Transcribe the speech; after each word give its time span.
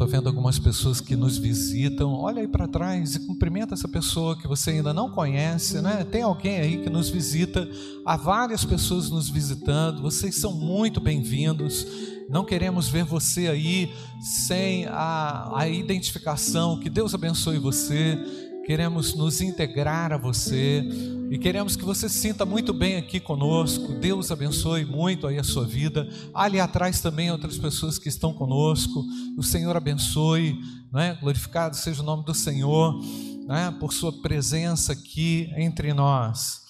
estou 0.00 0.08
vendo 0.08 0.28
algumas 0.28 0.58
pessoas 0.58 0.98
que 0.98 1.14
nos 1.14 1.36
visitam. 1.36 2.14
Olha 2.14 2.40
aí 2.40 2.48
para 2.48 2.66
trás 2.66 3.16
e 3.16 3.20
cumprimenta 3.26 3.74
essa 3.74 3.86
pessoa 3.86 4.34
que 4.34 4.48
você 4.48 4.70
ainda 4.70 4.94
não 4.94 5.10
conhece, 5.10 5.82
né? 5.82 6.06
Tem 6.10 6.22
alguém 6.22 6.56
aí 6.58 6.78
que 6.78 6.88
nos 6.88 7.10
visita. 7.10 7.68
Há 8.06 8.16
várias 8.16 8.64
pessoas 8.64 9.10
nos 9.10 9.28
visitando. 9.28 10.00
Vocês 10.00 10.36
são 10.36 10.54
muito 10.54 11.02
bem-vindos. 11.02 11.86
Não 12.30 12.46
queremos 12.46 12.88
ver 12.88 13.04
você 13.04 13.48
aí 13.48 13.92
sem 14.22 14.86
a, 14.86 15.52
a 15.54 15.68
identificação. 15.68 16.80
Que 16.80 16.88
Deus 16.88 17.12
abençoe 17.12 17.58
você. 17.58 18.18
Queremos 18.64 19.14
nos 19.14 19.42
integrar 19.42 20.14
a 20.14 20.16
você 20.16 20.82
e 21.30 21.38
queremos 21.38 21.76
que 21.76 21.84
você 21.84 22.08
se 22.08 22.18
sinta 22.18 22.44
muito 22.44 22.74
bem 22.74 22.96
aqui 22.96 23.20
conosco. 23.20 23.92
Deus 23.94 24.32
abençoe 24.32 24.84
muito 24.84 25.28
aí 25.28 25.38
a 25.38 25.44
sua 25.44 25.64
vida. 25.64 26.08
Ali 26.34 26.58
atrás 26.58 27.00
também 27.00 27.30
outras 27.30 27.56
pessoas 27.56 28.00
que 28.00 28.08
estão 28.08 28.34
conosco. 28.34 29.04
O 29.38 29.42
Senhor 29.44 29.76
abençoe, 29.76 30.58
né? 30.92 31.16
Glorificado 31.20 31.76
seja 31.76 32.02
o 32.02 32.04
nome 32.04 32.24
do 32.24 32.34
Senhor, 32.34 33.00
né? 33.46 33.72
Por 33.78 33.92
sua 33.92 34.12
presença 34.12 34.92
aqui 34.92 35.48
entre 35.56 35.94
nós. 35.94 36.62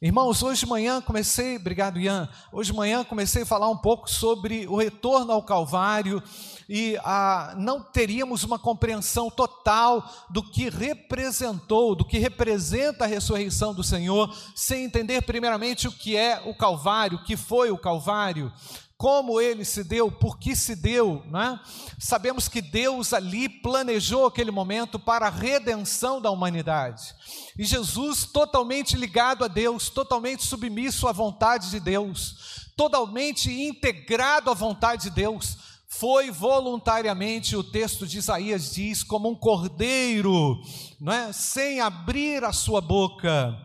Irmãos, 0.00 0.44
hoje 0.44 0.60
de 0.60 0.66
manhã 0.66 1.00
comecei, 1.00 1.56
obrigado 1.56 1.98
Ian, 1.98 2.28
hoje 2.52 2.70
de 2.70 2.76
manhã 2.76 3.02
comecei 3.02 3.42
a 3.42 3.46
falar 3.46 3.68
um 3.68 3.76
pouco 3.76 4.08
sobre 4.08 4.64
o 4.68 4.76
retorno 4.76 5.32
ao 5.32 5.42
Calvário 5.42 6.22
e 6.68 6.96
ah, 7.04 7.54
não 7.56 7.80
teríamos 7.80 8.44
uma 8.44 8.58
compreensão 8.58 9.30
total 9.30 10.08
do 10.30 10.42
que 10.42 10.68
representou, 10.68 11.94
do 11.94 12.04
que 12.04 12.18
representa 12.18 13.04
a 13.04 13.08
ressurreição 13.08 13.74
do 13.74 13.84
Senhor, 13.84 14.34
sem 14.54 14.84
entender 14.84 15.22
primeiramente 15.22 15.86
o 15.88 15.92
que 15.92 16.16
é 16.16 16.42
o 16.44 16.54
Calvário, 16.54 17.18
o 17.18 17.24
que 17.24 17.36
foi 17.36 17.70
o 17.70 17.78
Calvário 17.78 18.52
como 18.96 19.40
ele 19.40 19.64
se 19.64 19.82
deu, 19.82 20.10
por 20.10 20.38
que 20.38 20.54
se 20.54 20.74
deu, 20.76 21.22
né? 21.26 21.60
Sabemos 21.98 22.48
que 22.48 22.62
Deus 22.62 23.12
ali 23.12 23.48
planejou 23.48 24.26
aquele 24.26 24.50
momento 24.50 24.98
para 24.98 25.26
a 25.26 25.30
redenção 25.30 26.20
da 26.20 26.30
humanidade. 26.30 27.14
E 27.58 27.64
Jesus, 27.64 28.24
totalmente 28.24 28.96
ligado 28.96 29.44
a 29.44 29.48
Deus, 29.48 29.90
totalmente 29.90 30.44
submisso 30.44 31.08
à 31.08 31.12
vontade 31.12 31.70
de 31.70 31.80
Deus, 31.80 32.70
totalmente 32.76 33.50
integrado 33.50 34.50
à 34.50 34.54
vontade 34.54 35.04
de 35.04 35.10
Deus, 35.10 35.58
foi 35.98 36.30
voluntariamente, 36.30 37.56
o 37.56 37.62
texto 37.62 38.06
de 38.06 38.18
Isaías 38.18 38.74
diz, 38.74 39.02
como 39.02 39.28
um 39.28 39.34
cordeiro, 39.34 40.60
não 41.00 41.12
é? 41.12 41.32
sem 41.32 41.80
abrir 41.80 42.42
a 42.44 42.52
sua 42.52 42.80
boca. 42.80 43.56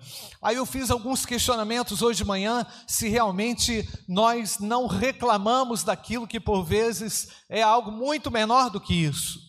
Aí 0.41 0.55
eu 0.55 0.65
fiz 0.65 0.91
alguns 0.91 1.25
questionamentos 1.25 2.01
hoje 2.01 2.19
de 2.19 2.25
manhã, 2.25 2.65
se 2.85 3.09
realmente 3.09 3.87
nós 4.07 4.59
não 4.59 4.85
reclamamos 4.85 5.83
daquilo 5.83 6.27
que 6.27 6.39
por 6.39 6.63
vezes 6.63 7.29
é 7.49 7.61
algo 7.61 7.91
muito 7.91 8.29
menor 8.29 8.69
do 8.69 8.79
que 8.79 8.93
isso 8.93 9.48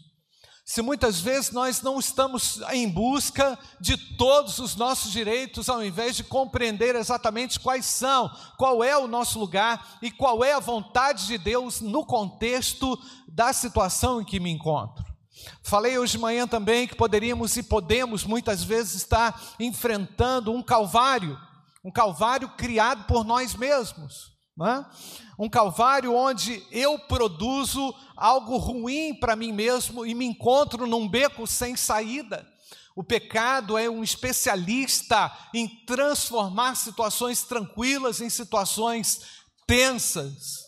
se 0.71 0.83
muitas 0.83 1.21
vezes 1.21 1.51
nós 1.51 1.83
não 1.83 1.99
estamos 1.99 2.61
em 2.71 2.89
busca 2.89 3.59
de 3.81 3.97
todos 3.97 4.61
os 4.61 4.77
nossos 4.77 5.11
direitos, 5.11 5.69
ao 5.69 5.85
invés 5.85 6.15
de 6.15 6.23
compreender 6.23 6.95
exatamente 6.95 7.59
quais 7.59 7.87
são, 7.87 8.31
qual 8.57 8.85
é 8.85 8.97
o 8.97 9.09
nosso 9.09 9.37
lugar 9.41 9.98
e 10.01 10.13
qual 10.13 10.45
é 10.45 10.53
a 10.53 10.61
vontade 10.61 11.27
de 11.27 11.37
Deus 11.39 11.81
no 11.81 12.07
contexto 12.07 12.97
da 13.27 13.53
situação 13.53 14.21
em 14.21 14.25
que 14.25 14.39
me 14.39 14.48
encontro. 14.48 15.05
Falei 15.61 15.98
hoje 15.98 16.13
de 16.13 16.19
manhã 16.19 16.47
também 16.47 16.87
que 16.87 16.95
poderíamos 16.95 17.57
e 17.57 17.65
podemos 17.65 18.23
muitas 18.23 18.63
vezes 18.63 18.95
estar 18.95 19.43
enfrentando 19.59 20.53
um 20.53 20.63
calvário, 20.63 21.37
um 21.85 21.91
calvário 21.91 22.48
criado 22.51 23.09
por 23.09 23.25
nós 23.25 23.57
mesmos. 23.57 24.31
É? 24.63 24.85
Um 25.41 25.48
calvário 25.48 26.14
onde 26.14 26.62
eu 26.70 26.98
produzo 26.98 27.94
algo 28.14 28.58
ruim 28.58 29.14
para 29.14 29.34
mim 29.34 29.52
mesmo 29.52 30.05
e 30.05 30.14
me 30.14 30.27
encontro 30.27 30.86
num 30.86 31.08
beco 31.08 31.46
sem 31.46 31.74
saída. 31.77 32.46
O 32.95 33.02
pecado 33.02 33.79
é 33.79 33.89
um 33.89 34.05
especialista 34.05 35.34
em 35.55 35.67
transformar 35.86 36.74
situações 36.74 37.42
tranquilas 37.42 38.20
em 38.20 38.29
situações 38.29 39.23
tensas. 39.67 40.58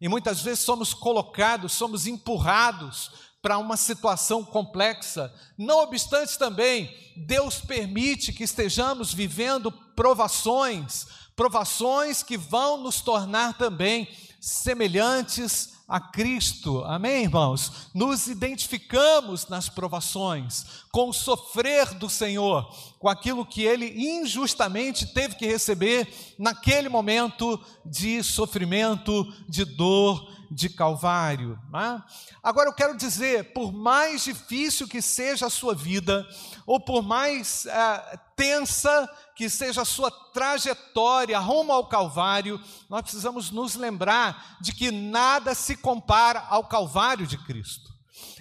E 0.00 0.08
muitas 0.08 0.40
vezes 0.40 0.62
somos 0.62 0.94
colocados, 0.94 1.72
somos 1.72 2.06
empurrados 2.06 3.10
para 3.42 3.58
uma 3.58 3.76
situação 3.76 4.44
complexa. 4.44 5.34
Não 5.58 5.80
obstante 5.80 6.38
também, 6.38 6.88
Deus 7.16 7.60
permite 7.60 8.32
que 8.32 8.44
estejamos 8.44 9.12
vivendo 9.12 9.72
provações, 9.96 11.06
provações 11.36 12.22
que 12.22 12.36
vão 12.36 12.76
nos 12.76 13.00
tornar 13.00 13.56
também 13.58 14.08
semelhantes 14.40 15.74
a 15.86 16.00
Cristo. 16.00 16.82
Amém, 16.84 17.24
irmãos? 17.24 17.90
Nos 17.94 18.26
identificamos 18.26 19.48
nas 19.48 19.68
provações, 19.68 20.84
com 20.90 21.10
o 21.10 21.12
sofrer 21.12 21.94
do 21.94 22.08
Senhor, 22.08 22.68
com 22.98 23.08
aquilo 23.08 23.44
que 23.44 23.62
ele 23.62 23.86
injustamente 23.96 25.12
teve 25.12 25.34
que 25.36 25.46
receber 25.46 26.34
naquele 26.38 26.88
momento 26.88 27.60
de 27.84 28.22
sofrimento, 28.22 29.24
de 29.48 29.64
dor, 29.64 30.32
de 30.50 30.68
Calvário. 30.68 31.58
Né? 31.70 32.02
Agora 32.42 32.68
eu 32.68 32.74
quero 32.74 32.96
dizer, 32.96 33.52
por 33.52 33.72
mais 33.72 34.24
difícil 34.24 34.86
que 34.86 35.02
seja 35.02 35.46
a 35.46 35.50
sua 35.50 35.74
vida, 35.74 36.26
ou 36.66 36.80
por 36.80 37.02
mais 37.02 37.66
é, 37.66 38.18
tensa 38.36 39.08
que 39.34 39.50
seja 39.50 39.82
a 39.82 39.84
sua 39.84 40.10
trajetória 40.10 41.38
rumo 41.38 41.72
ao 41.72 41.88
Calvário, 41.88 42.60
nós 42.88 43.02
precisamos 43.02 43.50
nos 43.50 43.74
lembrar 43.74 44.56
de 44.60 44.72
que 44.72 44.90
nada 44.90 45.54
se 45.54 45.73
compara 45.76 46.44
ao 46.48 46.64
Calvário 46.64 47.26
de 47.26 47.38
Cristo. 47.38 47.92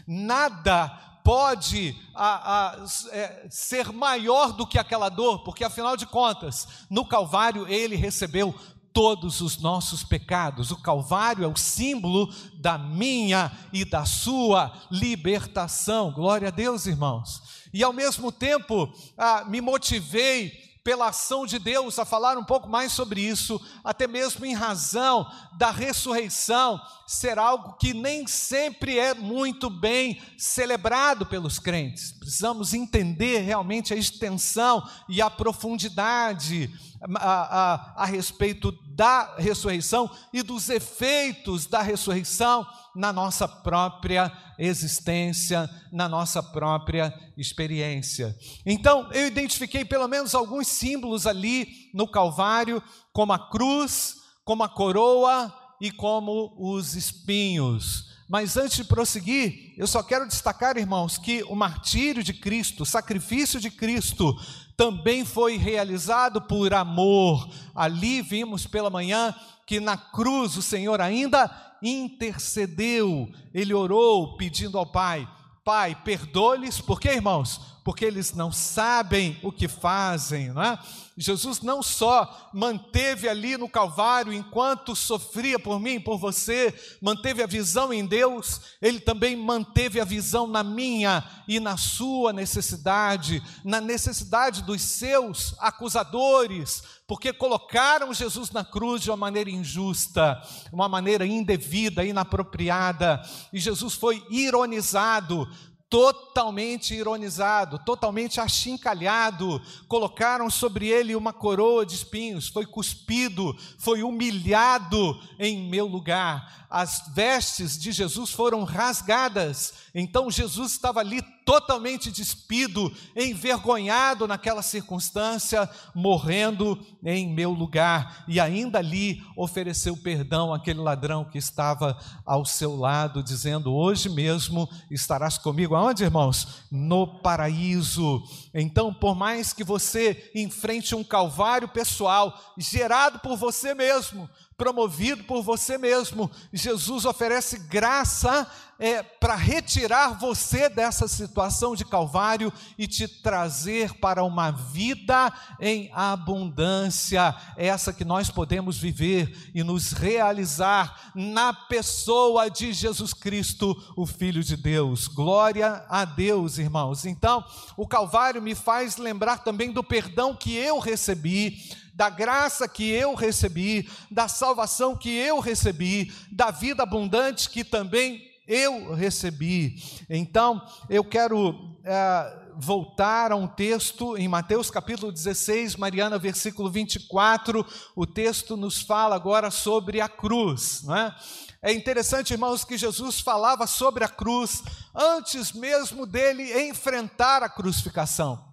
Nada 0.07 0.89
pode 1.23 1.95
a, 2.13 2.81
a, 2.81 2.85
é, 3.11 3.47
ser 3.49 3.93
maior 3.93 4.51
do 4.51 4.67
que 4.67 4.77
aquela 4.77 5.07
dor, 5.07 5.43
porque 5.43 5.63
afinal 5.63 5.95
de 5.95 6.05
contas, 6.05 6.67
no 6.89 7.05
Calvário 7.05 7.67
ele 7.67 7.95
recebeu 7.95 8.53
todos 8.91 9.41
os 9.41 9.57
nossos 9.57 10.03
pecados. 10.03 10.69
O 10.69 10.81
Calvário 10.81 11.43
é 11.43 11.47
o 11.47 11.57
símbolo 11.57 12.31
da 12.55 12.77
minha 12.77 13.51
e 13.71 13.83
da 13.83 14.05
sua 14.05 14.71
libertação. 14.91 16.11
Glória 16.11 16.49
a 16.49 16.51
Deus, 16.51 16.85
irmãos. 16.85 17.41
E 17.73 17.83
ao 17.83 17.91
mesmo 17.91 18.31
tempo, 18.31 18.93
ah, 19.17 19.43
me 19.45 19.59
motivei 19.59 20.72
pela 20.83 21.07
ação 21.07 21.45
de 21.45 21.57
Deus 21.57 21.97
a 21.97 22.05
falar 22.05 22.37
um 22.37 22.43
pouco 22.43 22.67
mais 22.67 22.91
sobre 22.91 23.21
isso, 23.21 23.59
até 23.83 24.05
mesmo 24.05 24.45
em 24.45 24.53
razão 24.53 25.25
da 25.57 25.71
ressurreição 25.71 26.79
ser 27.07 27.39
algo 27.39 27.73
que 27.73 27.93
nem 27.93 28.27
sempre 28.27 28.99
é 28.99 29.13
muito 29.13 29.69
bem 29.69 30.21
celebrado 30.37 31.25
pelos 31.25 31.57
crentes. 31.57 32.11
Precisamos 32.11 32.73
entender 32.73 33.39
realmente 33.39 33.93
a 33.93 33.97
extensão 33.97 34.87
e 35.07 35.21
a 35.21 35.29
profundidade 35.29 36.69
a, 37.15 37.93
a, 37.97 38.03
a 38.03 38.05
respeito 38.05 38.71
da 38.95 39.35
ressurreição 39.37 40.09
e 40.31 40.41
dos 40.41 40.69
efeitos 40.69 41.65
da 41.65 41.81
ressurreição 41.81 42.65
na 42.95 43.11
nossa 43.11 43.47
própria 43.47 44.31
existência, 44.57 45.69
na 45.91 46.07
nossa 46.07 46.43
própria 46.43 47.13
experiência. 47.35 48.37
Então, 48.65 49.11
eu 49.11 49.27
identifiquei 49.27 49.83
pelo 49.83 50.07
menos 50.07 50.35
alguns 50.35 50.67
símbolos 50.67 51.25
ali 51.25 51.89
no 51.93 52.07
Calvário, 52.07 52.81
como 53.11 53.33
a 53.33 53.49
cruz, 53.49 54.15
como 54.45 54.63
a 54.63 54.69
coroa 54.69 55.53
e 55.81 55.91
como 55.91 56.53
os 56.57 56.95
espinhos. 56.95 58.13
Mas 58.29 58.57
antes 58.57 58.77
de 58.77 58.83
prosseguir, 58.85 59.73
eu 59.77 59.85
só 59.85 60.01
quero 60.01 60.27
destacar, 60.27 60.77
irmãos, 60.77 61.17
que 61.17 61.43
o 61.43 61.55
martírio 61.55 62.23
de 62.23 62.33
Cristo, 62.33 62.83
o 62.83 62.85
sacrifício 62.85 63.59
de 63.59 63.69
Cristo, 63.69 64.35
também 64.77 65.25
foi 65.25 65.57
realizado 65.57 66.41
por 66.41 66.73
amor. 66.73 67.47
Ali 67.75 68.21
vimos 68.21 68.65
pela 68.65 68.89
manhã 68.89 69.35
que 69.67 69.79
na 69.79 69.97
cruz 69.97 70.57
o 70.57 70.61
Senhor 70.61 70.99
ainda 70.99 71.47
intercedeu, 71.83 73.29
ele 73.53 73.73
orou 73.73 74.37
pedindo 74.37 74.77
ao 74.77 74.85
Pai: 74.85 75.27
Pai, 75.63 75.95
perdoe-lhes, 76.03 76.79
por 76.79 76.99
quê, 76.99 77.09
irmãos? 77.09 77.72
Porque 77.83 78.05
eles 78.05 78.33
não 78.33 78.51
sabem 78.51 79.37
o 79.43 79.51
que 79.51 79.67
fazem, 79.67 80.49
não 80.53 80.63
é? 80.63 80.79
Jesus 81.15 81.61
não 81.61 81.83
só 81.83 82.49
manteve 82.53 83.29
ali 83.29 83.55
no 83.55 83.69
Calvário, 83.69 84.33
enquanto 84.33 84.95
sofria 84.95 85.59
por 85.59 85.79
mim, 85.79 85.99
por 85.99 86.17
você, 86.17 86.73
manteve 86.99 87.43
a 87.43 87.47
visão 87.47 87.93
em 87.93 88.03
Deus, 88.03 88.61
ele 88.81 88.99
também 88.99 89.35
manteve 89.35 89.99
a 89.99 90.05
visão 90.05 90.47
na 90.47 90.63
minha 90.63 91.23
e 91.47 91.59
na 91.59 91.77
sua 91.77 92.33
necessidade, 92.33 93.43
na 93.63 93.79
necessidade 93.79 94.63
dos 94.63 94.81
seus 94.81 95.53
acusadores, 95.59 96.81
porque 97.07 97.31
colocaram 97.31 98.11
Jesus 98.11 98.49
na 98.49 98.65
cruz 98.65 99.03
de 99.03 99.11
uma 99.11 99.17
maneira 99.17 99.51
injusta, 99.51 100.41
uma 100.71 100.89
maneira 100.89 101.27
indevida, 101.27 102.03
inapropriada, 102.03 103.21
e 103.51 103.59
Jesus 103.59 103.93
foi 103.93 104.25
ironizado 104.31 105.47
totalmente 105.93 106.95
ironizado, 106.95 107.77
totalmente 107.77 108.41
achincalhado, 108.41 109.61
colocaram 109.87 110.49
sobre 110.49 110.87
ele 110.87 111.15
uma 111.15 111.31
coroa 111.31 111.85
de 111.85 111.93
espinhos, 111.93 112.47
foi 112.47 112.65
cuspido, 112.65 113.55
foi 113.77 114.01
humilhado 114.01 115.15
em 115.37 115.69
meu 115.69 115.85
lugar. 115.85 116.65
As 116.67 117.03
vestes 117.13 117.77
de 117.77 117.91
Jesus 117.91 118.31
foram 118.31 118.63
rasgadas, 118.63 119.75
então 119.93 120.31
Jesus 120.31 120.71
estava 120.71 120.99
ali 120.99 121.21
totalmente 121.45 122.09
despido, 122.11 122.91
envergonhado 123.15 124.27
naquela 124.27 124.61
circunstância, 124.61 125.69
morrendo 125.93 126.83
em 127.03 127.29
meu 127.29 127.51
lugar, 127.51 128.23
e 128.27 128.39
ainda 128.39 128.79
ali 128.79 129.21
ofereceu 129.35 129.95
perdão 129.95 130.53
àquele 130.53 130.79
ladrão 130.79 131.25
que 131.25 131.37
estava 131.37 131.97
ao 132.25 132.45
seu 132.45 132.75
lado, 132.75 133.21
dizendo: 133.21 133.73
Hoje 133.73 134.09
mesmo 134.09 134.67
estarás 134.89 135.37
comigo 135.37 135.75
aonde, 135.83 136.03
irmãos? 136.03 136.63
No 136.71 137.05
paraíso. 137.05 138.23
Então, 138.53 138.93
por 138.93 139.15
mais 139.15 139.51
que 139.51 139.63
você 139.63 140.31
enfrente 140.33 140.95
um 140.95 141.03
calvário 141.03 141.67
pessoal 141.67 142.53
gerado 142.57 143.19
por 143.19 143.35
você 143.35 143.73
mesmo, 143.73 144.29
promovido 144.57 145.23
por 145.23 145.41
você 145.41 145.77
mesmo, 145.77 146.29
Jesus 146.51 147.05
oferece 147.05 147.57
graça 147.57 148.47
é, 148.79 149.01
para 149.01 149.35
retirar 149.35 150.19
você 150.19 150.67
dessa 150.67 151.07
situação 151.07 151.75
de 151.75 151.85
calvário 151.85 152.51
e 152.77 152.87
te 152.87 153.07
trazer 153.07 153.93
para 153.93 154.23
uma 154.23 154.51
vida 154.51 155.31
em 155.59 155.89
abundância, 155.93 157.35
essa 157.55 157.93
que 157.93 158.03
nós 158.03 158.29
podemos 158.29 158.77
viver 158.77 159.51
e 159.53 159.63
nos 159.63 159.91
realizar 159.91 161.11
na 161.15 161.53
pessoa 161.53 162.49
de 162.49 162.73
Jesus 162.73 163.13
Cristo, 163.13 163.75
o 163.95 164.05
Filho 164.05 164.43
de 164.43 164.57
Deus. 164.57 165.07
Glória 165.07 165.85
a 165.87 166.03
Deus, 166.03 166.57
irmãos. 166.57 167.05
Então, 167.05 167.43
o 167.77 167.87
calvário 167.87 168.41
me 168.41 168.55
faz 168.55 168.97
lembrar 168.97 169.43
também 169.43 169.71
do 169.71 169.83
perdão 169.83 170.35
que 170.35 170.55
eu 170.55 170.79
recebi 170.79 171.82
da 171.93 172.09
graça 172.09 172.67
que 172.67 172.89
eu 172.89 173.13
recebi, 173.13 173.89
da 174.09 174.27
salvação 174.27 174.95
que 174.95 175.09
eu 175.09 175.39
recebi, 175.39 176.11
da 176.31 176.49
vida 176.49 176.83
abundante 176.83 177.49
que 177.49 177.63
também 177.63 178.21
eu 178.47 178.93
recebi. 178.93 179.81
Então, 180.09 180.61
eu 180.89 181.03
quero 181.03 181.77
é, 181.83 182.43
voltar 182.57 183.31
a 183.31 183.35
um 183.35 183.47
texto 183.47 184.17
em 184.17 184.27
Mateus 184.27 184.69
capítulo 184.69 185.11
16, 185.11 185.75
Mariana, 185.75 186.17
versículo 186.17 186.69
24. 186.69 187.65
O 187.95 188.05
texto 188.05 188.57
nos 188.57 188.81
fala 188.81 189.15
agora 189.15 189.49
sobre 189.49 190.01
a 190.01 190.09
cruz, 190.09 190.81
não 190.83 190.95
é? 190.95 191.15
É 191.61 191.71
interessante, 191.71 192.33
irmãos, 192.33 192.65
que 192.65 192.77
Jesus 192.77 193.21
falava 193.21 193.65
sobre 193.65 194.03
a 194.03 194.09
cruz 194.09 194.61
antes 194.93 195.53
mesmo 195.53 196.05
dele 196.05 196.67
enfrentar 196.67 197.41
a 197.41 197.47
crucificação. 197.47 198.52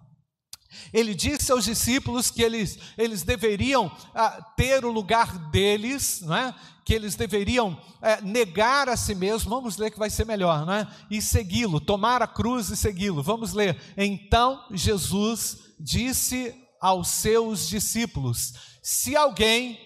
Ele 0.93 1.13
disse 1.13 1.51
aos 1.51 1.65
discípulos 1.65 2.31
que 2.31 2.41
eles, 2.41 2.77
eles 2.97 3.23
deveriam 3.23 3.91
ah, 4.13 4.41
ter 4.55 4.85
o 4.85 4.91
lugar 4.91 5.51
deles, 5.51 6.21
não 6.21 6.35
é? 6.35 6.55
que 6.83 6.93
eles 6.93 7.15
deveriam 7.15 7.79
eh, 8.01 8.21
negar 8.21 8.89
a 8.89 8.97
si 8.97 9.15
mesmos. 9.15 9.43
Vamos 9.43 9.77
ler 9.77 9.91
que 9.91 9.99
vai 9.99 10.09
ser 10.09 10.25
melhor, 10.25 10.65
não 10.65 10.73
é? 10.73 10.87
E 11.09 11.21
segui-lo, 11.21 11.79
tomar 11.79 12.21
a 12.21 12.27
cruz 12.27 12.69
e 12.69 12.77
segui-lo. 12.77 13.21
Vamos 13.23 13.53
ler. 13.53 13.79
Então 13.95 14.65
Jesus 14.71 15.59
disse 15.79 16.53
aos 16.81 17.07
seus 17.07 17.69
discípulos: 17.69 18.53
Se 18.81 19.15
alguém 19.15 19.79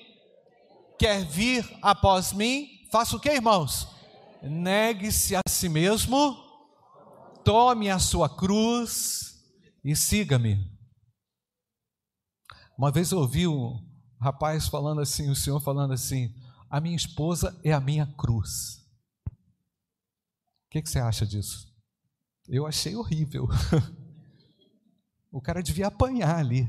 quer 0.97 1.25
vir 1.25 1.69
após 1.81 2.31
mim, 2.31 2.67
faça 2.91 3.15
o 3.15 3.19
que, 3.19 3.29
irmãos? 3.29 3.87
Negue-se 4.41 5.35
a 5.35 5.41
si 5.47 5.67
mesmo, 5.67 6.37
tome 7.43 7.89
a 7.89 7.99
sua 7.99 8.29
cruz 8.29 9.35
e 9.83 9.95
siga-me. 9.95 10.74
Uma 12.77 12.91
vez 12.91 13.11
eu 13.11 13.19
ouvi 13.19 13.47
um 13.47 13.81
rapaz 14.19 14.67
falando 14.67 14.99
assim, 14.99 15.29
o 15.29 15.35
senhor 15.35 15.61
falando 15.61 15.93
assim: 15.93 16.33
a 16.69 16.81
minha 16.81 16.95
esposa 16.95 17.57
é 17.63 17.71
a 17.71 17.79
minha 17.79 18.05
cruz. 18.05 18.85
O 19.27 20.69
que, 20.71 20.81
que 20.81 20.89
você 20.89 20.99
acha 20.99 21.25
disso? 21.25 21.73
Eu 22.47 22.67
achei 22.67 22.95
horrível. 22.95 23.47
o 25.31 25.41
cara 25.41 25.63
devia 25.63 25.87
apanhar 25.87 26.37
ali. 26.37 26.67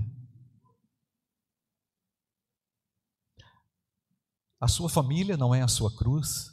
A 4.61 4.69
sua 4.69 4.89
família 4.89 5.37
não 5.37 5.55
é 5.55 5.61
a 5.61 5.69
sua 5.69 5.95
cruz, 5.95 6.51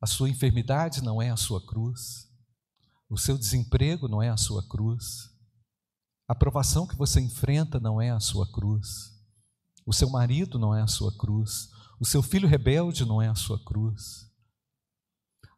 a 0.00 0.06
sua 0.06 0.28
enfermidade 0.28 1.02
não 1.02 1.20
é 1.22 1.30
a 1.30 1.36
sua 1.36 1.64
cruz, 1.64 2.28
o 3.08 3.16
seu 3.16 3.38
desemprego 3.38 4.08
não 4.08 4.20
é 4.20 4.28
a 4.28 4.36
sua 4.36 4.66
cruz, 4.66 5.29
a 6.30 6.34
provação 6.36 6.86
que 6.86 6.94
você 6.94 7.20
enfrenta 7.20 7.80
não 7.80 8.00
é 8.00 8.10
a 8.10 8.20
sua 8.20 8.48
cruz. 8.52 9.12
O 9.84 9.92
seu 9.92 10.08
marido 10.08 10.60
não 10.60 10.72
é 10.72 10.80
a 10.80 10.86
sua 10.86 11.12
cruz. 11.18 11.70
O 11.98 12.06
seu 12.06 12.22
filho 12.22 12.46
rebelde 12.46 13.04
não 13.04 13.20
é 13.20 13.26
a 13.26 13.34
sua 13.34 13.58
cruz. 13.64 14.30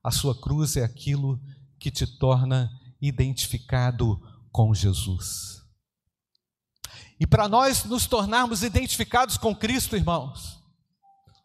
A 0.03 0.11
sua 0.11 0.35
cruz 0.35 0.75
é 0.79 0.83
aquilo 0.83 1.39
que 1.79 1.91
te 1.91 2.07
torna 2.07 2.71
identificado 3.03 4.19
com 4.51 4.75
Jesus. 4.75 5.63
E 7.21 7.27
para 7.27 7.47
nós 7.51 7.85
nos 7.85 8.07
tornarmos 8.07 8.63
identificados 8.63 9.37
com 9.37 9.55
Cristo, 9.55 9.95
irmãos, 9.95 10.59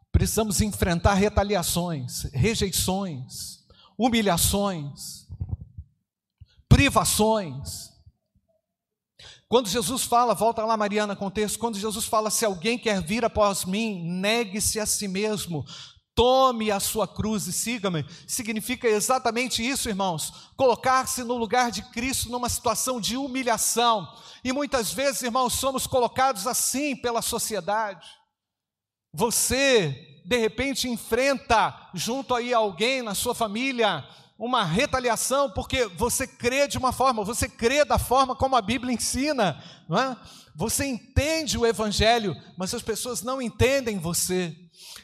precisamos 0.09 0.61
enfrentar 0.61 1.15
retaliações, 1.15 2.23
rejeições, 2.31 3.59
humilhações, 3.97 5.27
privações, 6.69 7.96
quando 9.49 9.69
Jesus 9.69 10.03
fala, 10.03 10.33
volta 10.33 10.65
lá, 10.65 10.75
Mariana, 10.75 11.15
com 11.15 11.27
o 11.27 11.31
texto, 11.31 11.57
quando 11.57 11.79
Jesus 11.79 12.05
fala: 12.05 12.29
se 12.29 12.43
alguém 12.43 12.77
quer 12.77 13.01
vir 13.01 13.23
após 13.23 13.63
mim, 13.63 14.01
negue-se 14.03 14.79
a 14.79 14.85
si 14.85 15.07
mesmo, 15.07 15.63
tome 16.13 16.69
a 16.69 16.79
sua 16.79 17.07
cruz 17.07 17.47
e 17.47 17.53
siga-me, 17.53 18.03
significa 18.27 18.87
exatamente 18.87 19.65
isso, 19.65 19.87
irmãos, 19.87 20.51
colocar-se 20.57 21.23
no 21.23 21.37
lugar 21.37 21.71
de 21.71 21.81
Cristo 21.91 22.29
numa 22.29 22.49
situação 22.49 22.99
de 22.99 23.15
humilhação, 23.15 24.05
e 24.43 24.51
muitas 24.51 24.91
vezes, 24.91 25.21
irmãos, 25.21 25.53
somos 25.53 25.87
colocados 25.87 26.45
assim 26.45 26.95
pela 26.95 27.21
sociedade. 27.21 28.07
Você, 29.13 30.23
de 30.25 30.37
repente, 30.37 30.89
enfrenta 30.89 31.73
junto 31.93 32.35
aí 32.35 32.53
alguém 32.53 33.01
na 33.01 33.15
sua 33.15 33.33
família, 33.33 34.03
uma 34.37 34.63
retaliação 34.63 35.49
porque 35.49 35.85
você 35.85 36.27
crê 36.27 36.67
de 36.67 36.77
uma 36.77 36.91
forma, 36.91 37.23
você 37.23 37.49
crê 37.49 37.83
da 37.83 37.97
forma 37.97 38.35
como 38.35 38.55
a 38.55 38.61
Bíblia 38.61 38.93
ensina, 38.93 39.61
não 39.89 39.97
é? 39.99 40.15
Você 40.55 40.85
entende 40.85 41.57
o 41.57 41.65
Evangelho, 41.65 42.35
mas 42.57 42.73
as 42.73 42.81
pessoas 42.81 43.21
não 43.21 43.41
entendem 43.41 43.99
você. 43.99 44.55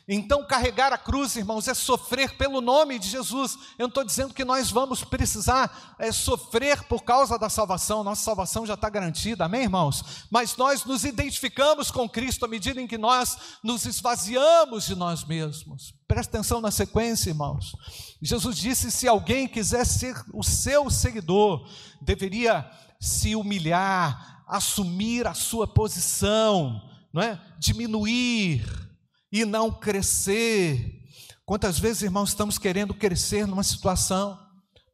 Então, 0.07 0.45
carregar 0.45 0.91
a 0.91 0.97
cruz, 0.97 1.35
irmãos, 1.35 1.67
é 1.67 1.73
sofrer 1.73 2.35
pelo 2.37 2.59
nome 2.59 2.99
de 2.99 3.07
Jesus. 3.07 3.57
Eu 3.77 3.83
não 3.83 3.87
estou 3.87 4.03
dizendo 4.03 4.33
que 4.33 4.43
nós 4.43 4.69
vamos 4.69 5.03
precisar 5.03 5.95
é, 5.97 6.11
sofrer 6.11 6.83
por 6.83 7.03
causa 7.03 7.39
da 7.39 7.49
salvação, 7.49 8.03
nossa 8.03 8.21
salvação 8.21 8.65
já 8.65 8.73
está 8.73 8.89
garantida, 8.89 9.45
amém, 9.45 9.63
irmãos? 9.63 10.25
Mas 10.29 10.57
nós 10.57 10.83
nos 10.83 11.05
identificamos 11.05 11.89
com 11.89 12.09
Cristo 12.09 12.43
à 12.43 12.47
medida 12.47 12.81
em 12.81 12.87
que 12.87 12.97
nós 12.97 13.37
nos 13.63 13.85
esvaziamos 13.85 14.85
de 14.85 14.95
nós 14.95 15.23
mesmos. 15.23 15.93
Presta 16.05 16.37
atenção 16.37 16.59
na 16.59 16.69
sequência, 16.69 17.29
irmãos. 17.29 17.73
Jesus 18.21 18.57
disse: 18.57 18.91
se 18.91 19.07
alguém 19.07 19.47
quiser 19.47 19.85
ser 19.85 20.15
o 20.33 20.43
seu 20.43 20.89
seguidor, 20.89 21.65
deveria 22.01 22.69
se 22.99 23.35
humilhar, 23.35 24.43
assumir 24.47 25.25
a 25.27 25.33
sua 25.33 25.65
posição, 25.65 26.81
não 27.13 27.21
é? 27.21 27.39
diminuir 27.57 28.92
e 29.33 29.45
não 29.45 29.71
crescer. 29.71 31.01
Quantas 31.43 31.79
vezes, 31.79 32.03
irmãos, 32.03 32.29
estamos 32.29 32.59
querendo 32.59 32.93
crescer 32.93 33.47
numa 33.47 33.63
situação 33.63 34.39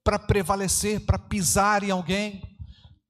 para 0.01 0.17
prevalecer, 0.17 1.05
para 1.05 1.19
pisar 1.19 1.83
em 1.83 1.91
alguém, 1.91 2.41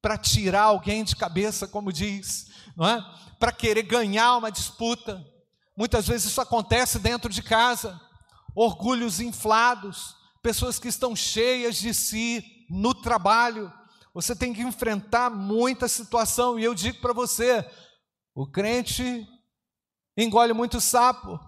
para 0.01 0.17
tirar 0.17 0.63
alguém 0.63 1.03
de 1.03 1.15
cabeça, 1.15 1.67
como 1.67 1.93
diz, 1.93 2.47
não 2.75 2.87
é? 2.87 3.05
Para 3.37 3.51
querer 3.51 3.83
ganhar 3.83 4.37
uma 4.37 4.51
disputa. 4.51 5.23
Muitas 5.77 6.07
vezes 6.07 6.31
isso 6.31 6.41
acontece 6.41 6.97
dentro 6.97 7.31
de 7.31 7.43
casa. 7.43 8.01
Orgulhos 8.55 9.19
inflados, 9.19 10.15
pessoas 10.41 10.79
que 10.79 10.87
estão 10.87 11.15
cheias 11.15 11.77
de 11.77 11.93
si 11.93 12.43
no 12.67 12.91
trabalho. 12.91 13.71
Você 14.15 14.35
tem 14.35 14.51
que 14.51 14.63
enfrentar 14.63 15.29
muita 15.29 15.87
situação 15.87 16.57
e 16.57 16.63
eu 16.63 16.73
digo 16.73 16.99
para 16.99 17.13
você, 17.13 17.63
o 18.33 18.47
crente 18.47 19.27
engole 20.23 20.53
muito 20.53 20.81
sapo, 20.81 21.39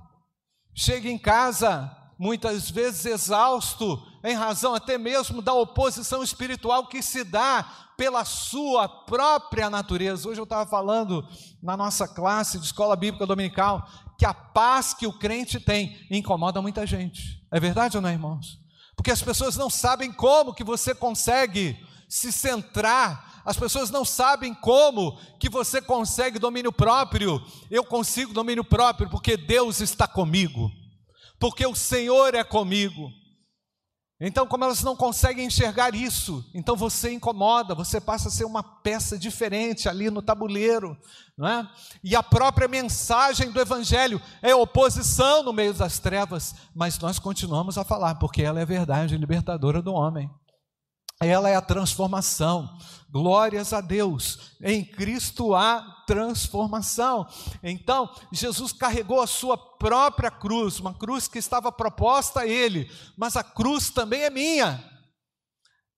chega 0.73 1.09
em 1.09 1.17
casa 1.17 1.95
muitas 2.17 2.69
vezes 2.69 3.05
exausto, 3.05 4.01
em 4.23 4.35
razão 4.35 4.75
até 4.75 4.97
mesmo 4.97 5.41
da 5.41 5.53
oposição 5.53 6.21
espiritual 6.23 6.87
que 6.87 7.01
se 7.01 7.23
dá 7.23 7.63
pela 7.97 8.23
sua 8.23 8.87
própria 8.87 9.69
natureza. 9.69 10.29
Hoje 10.29 10.39
eu 10.39 10.45
estava 10.45 10.69
falando 10.69 11.27
na 11.61 11.75
nossa 11.75 12.07
classe 12.07 12.59
de 12.59 12.65
escola 12.65 12.95
bíblica 12.95 13.25
dominical 13.25 13.87
que 14.17 14.25
a 14.25 14.33
paz 14.33 14.93
que 14.93 15.07
o 15.07 15.17
crente 15.17 15.59
tem 15.59 15.97
incomoda 16.11 16.61
muita 16.61 16.85
gente. 16.85 17.43
É 17.51 17.59
verdade 17.59 17.97
ou 17.97 18.01
não, 18.01 18.09
irmãos? 18.09 18.61
porque 19.01 19.09
as 19.09 19.23
pessoas 19.23 19.57
não 19.57 19.67
sabem 19.67 20.11
como 20.11 20.53
que 20.53 20.63
você 20.63 20.93
consegue 20.93 21.75
se 22.07 22.31
centrar, 22.31 23.30
as 23.45 23.57
pessoas 23.57 23.89
não 23.89 24.05
sabem 24.05 24.53
como 24.53 25.17
que 25.39 25.49
você 25.49 25.81
consegue 25.81 26.39
domínio 26.39 26.71
próprio. 26.71 27.41
Eu 27.69 27.83
consigo 27.83 28.33
domínio 28.33 28.63
próprio 28.63 29.09
porque 29.09 29.35
Deus 29.35 29.81
está 29.81 30.07
comigo, 30.07 30.71
porque 31.39 31.65
o 31.65 31.75
Senhor 31.75 32.35
é 32.35 32.43
comigo. 32.43 33.11
Então, 34.23 34.45
como 34.45 34.63
elas 34.63 34.83
não 34.83 34.95
conseguem 34.95 35.47
enxergar 35.47 35.95
isso, 35.95 36.47
então 36.53 36.75
você 36.75 37.11
incomoda, 37.11 37.73
você 37.73 37.99
passa 37.99 38.27
a 38.27 38.31
ser 38.31 38.45
uma 38.45 38.61
peça 38.61 39.17
diferente 39.17 39.89
ali 39.89 40.11
no 40.11 40.21
tabuleiro, 40.21 40.95
não 41.35 41.47
é? 41.47 41.67
E 42.03 42.15
a 42.15 42.21
própria 42.21 42.67
mensagem 42.67 43.49
do 43.49 43.59
Evangelho 43.59 44.21
é 44.43 44.53
oposição 44.53 45.41
no 45.41 45.51
meio 45.51 45.73
das 45.73 45.97
trevas, 45.97 46.53
mas 46.75 46.99
nós 46.99 47.17
continuamos 47.17 47.79
a 47.79 47.83
falar, 47.83 48.13
porque 48.19 48.43
ela 48.43 48.59
é 48.59 48.61
a 48.61 48.65
verdade 48.65 49.17
libertadora 49.17 49.81
do 49.81 49.91
homem. 49.91 50.29
Ela 51.19 51.49
é 51.49 51.55
a 51.55 51.61
transformação. 51.61 52.69
Glórias 53.11 53.73
a 53.73 53.81
Deus. 53.81 54.53
Em 54.61 54.85
Cristo 54.85 55.53
há 55.53 56.03
transformação. 56.07 57.27
Então, 57.61 58.09
Jesus 58.31 58.71
carregou 58.71 59.19
a 59.19 59.27
sua 59.27 59.57
própria 59.57 60.31
cruz, 60.31 60.79
uma 60.79 60.93
cruz 60.93 61.27
que 61.27 61.37
estava 61.37 61.71
proposta 61.71 62.41
a 62.41 62.47
ele, 62.47 62.89
mas 63.17 63.35
a 63.35 63.43
cruz 63.43 63.89
também 63.89 64.21
é 64.21 64.29
minha. 64.29 64.83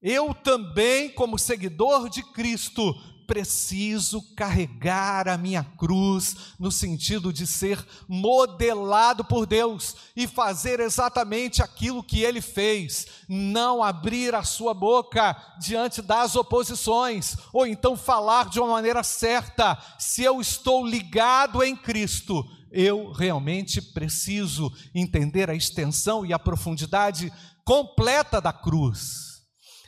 Eu 0.02 0.34
também, 0.34 1.10
como 1.14 1.38
seguidor 1.38 2.10
de 2.10 2.24
Cristo, 2.34 2.94
preciso 3.26 4.22
carregar 4.36 5.28
a 5.28 5.38
minha 5.38 5.64
cruz, 5.64 6.36
no 6.60 6.72
sentido 6.72 7.34
de 7.34 7.48
ser 7.48 7.86
modelado 8.08 9.24
por 9.24 9.46
Deus 9.46 9.96
e 10.16 10.28
fazer 10.28 10.80
exatamente 10.80 11.62
aquilo 11.62 12.04
que 12.04 12.22
ele 12.22 12.42
fez, 12.42 13.08
não 13.28 13.84
abrir 13.84 14.36
a 14.36 14.44
sua 14.44 14.74
boca 14.74 15.36
diante 15.60 16.02
das 16.02 16.36
oposições, 16.36 17.36
ou 17.52 17.66
então 17.66 17.98
falar 17.98 18.50
de 18.50 18.60
uma 18.60 18.70
maneira 18.70 19.04
certa. 19.04 19.78
Se 19.98 20.24
eu 20.24 20.40
estou 20.40 20.86
ligado 20.86 21.64
em 21.64 21.76
Cristo, 21.76 22.46
eu 22.72 23.12
realmente 23.12 23.82
preciso 23.82 24.72
entender 24.94 25.50
a 25.50 25.56
extensão 25.56 26.26
e 26.26 26.34
a 26.34 26.40
profundidade 26.40 27.32
completa 27.64 28.42
da 28.42 28.52
cruz. 28.52 29.33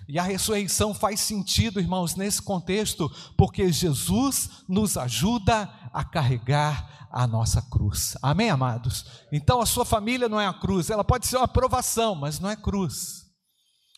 E 0.08 0.20
a 0.20 0.24
ressurreição 0.24 0.94
faz 0.94 1.20
sentido, 1.20 1.80
irmãos, 1.80 2.16
nesse 2.16 2.42
contexto, 2.42 3.10
porque 3.36 3.72
Jesus 3.72 4.64
nos 4.68 4.98
ajuda 4.98 5.70
a 5.92 6.04
carregar 6.04 7.08
a 7.12 7.26
nossa 7.26 7.62
cruz. 7.62 8.16
Amém, 8.22 8.50
amados? 8.50 9.06
Então 9.32 9.62
a 9.62 9.66
sua 9.66 9.86
família 9.86 10.30
não 10.30 10.40
é 10.40 10.46
a 10.46 10.54
cruz, 10.54 10.90
ela 10.90 11.04
pode 11.04 11.26
ser 11.26 11.38
uma 11.38 11.46
aprovação, 11.46 12.14
mas 12.14 12.40
não 12.40 12.50
é 12.50 12.56
cruz. 12.56 13.26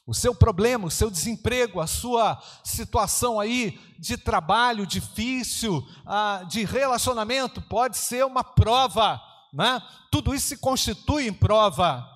O 0.06 0.14
seu 0.14 0.34
problema, 0.34 0.88
o 0.88 0.92
seu 0.92 1.12
desemprego, 1.12 1.82
a 1.82 1.88
sua 1.88 2.42
situação 2.64 3.38
aí 3.38 3.78
de 4.00 4.16
trabalho 4.16 4.88
difícil, 4.88 5.86
ah, 6.06 6.46
de 6.48 6.64
relacionamento, 6.64 7.62
pode 7.62 7.98
ser 7.98 8.26
uma 8.26 8.42
prova, 8.42 9.22
né? 9.54 9.82
Tudo 10.10 10.34
isso 10.34 10.48
se 10.48 10.58
constitui 10.58 11.28
em 11.28 11.34
prova. 11.34 12.08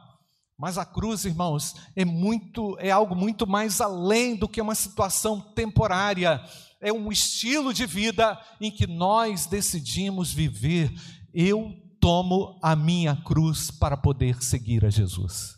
Mas 0.61 0.77
a 0.77 0.85
cruz, 0.85 1.25
irmãos, 1.25 1.73
é 1.95 2.05
muito, 2.05 2.77
é 2.77 2.91
algo 2.91 3.15
muito 3.15 3.47
mais 3.47 3.81
além 3.81 4.35
do 4.35 4.47
que 4.47 4.61
uma 4.61 4.75
situação 4.75 5.41
temporária. 5.41 6.39
É 6.79 6.93
um 6.93 7.11
estilo 7.11 7.73
de 7.73 7.87
vida 7.87 8.39
em 8.61 8.69
que 8.69 8.85
nós 8.85 9.47
decidimos 9.47 10.31
viver. 10.31 10.93
Eu 11.33 11.73
tomo 11.99 12.59
a 12.61 12.75
minha 12.75 13.15
cruz 13.23 13.71
para 13.71 13.97
poder 13.97 14.43
seguir 14.43 14.85
a 14.85 14.91
Jesus. 14.91 15.57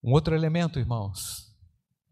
Um 0.00 0.12
outro 0.12 0.32
elemento, 0.32 0.78
irmãos, 0.78 1.52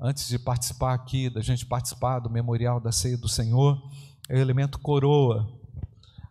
antes 0.01 0.27
de 0.27 0.41
participar 0.41 0.93
aqui, 0.93 1.31
da 1.31 1.41
gente 1.41 1.65
participar 1.65 2.19
do 2.19 2.29
memorial 2.29 2.81
da 2.81 2.91
ceia 2.91 3.17
do 3.17 3.29
Senhor, 3.29 3.81
é 4.29 4.35
o 4.35 4.41
elemento 4.41 4.81
coroa. 4.81 5.60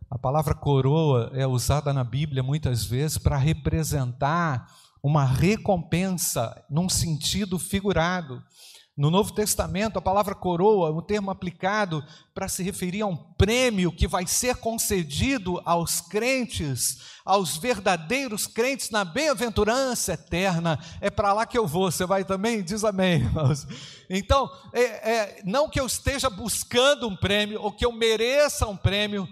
A 0.09 0.17
palavra 0.17 0.55
coroa 0.55 1.29
é 1.35 1.45
usada 1.45 1.93
na 1.93 2.03
Bíblia 2.03 2.41
muitas 2.41 2.83
vezes 2.83 3.19
para 3.19 3.37
representar 3.37 4.67
uma 5.03 5.23
recompensa 5.23 6.65
num 6.67 6.89
sentido 6.89 7.59
figurado. 7.59 8.41
No 8.97 9.11
Novo 9.11 9.31
Testamento, 9.33 9.99
a 9.99 10.01
palavra 10.01 10.33
coroa 10.33 10.89
é 10.89 10.91
um 10.91 11.01
termo 11.01 11.29
aplicado 11.29 12.03
para 12.33 12.49
se 12.49 12.63
referir 12.63 13.03
a 13.03 13.05
um 13.05 13.15
prêmio 13.15 13.91
que 13.91 14.07
vai 14.07 14.25
ser 14.25 14.55
concedido 14.55 15.61
aos 15.63 16.01
crentes, 16.01 16.97
aos 17.23 17.55
verdadeiros 17.55 18.47
crentes 18.47 18.89
na 18.89 19.05
bem-aventurança 19.05 20.13
eterna. 20.13 20.79
É 20.99 21.11
para 21.11 21.33
lá 21.33 21.45
que 21.45 21.57
eu 21.57 21.67
vou, 21.67 21.91
você 21.91 22.05
vai 22.05 22.25
também? 22.25 22.63
Diz 22.63 22.83
amém, 22.83 23.21
irmãos. 23.21 23.67
Então, 24.09 24.49
é, 24.73 24.81
é, 24.81 25.41
não 25.45 25.69
que 25.69 25.79
eu 25.79 25.85
esteja 25.85 26.31
buscando 26.31 27.07
um 27.07 27.15
prêmio, 27.15 27.61
ou 27.61 27.71
que 27.71 27.85
eu 27.85 27.91
mereça 27.91 28.67
um 28.67 28.75
prêmio, 28.75 29.29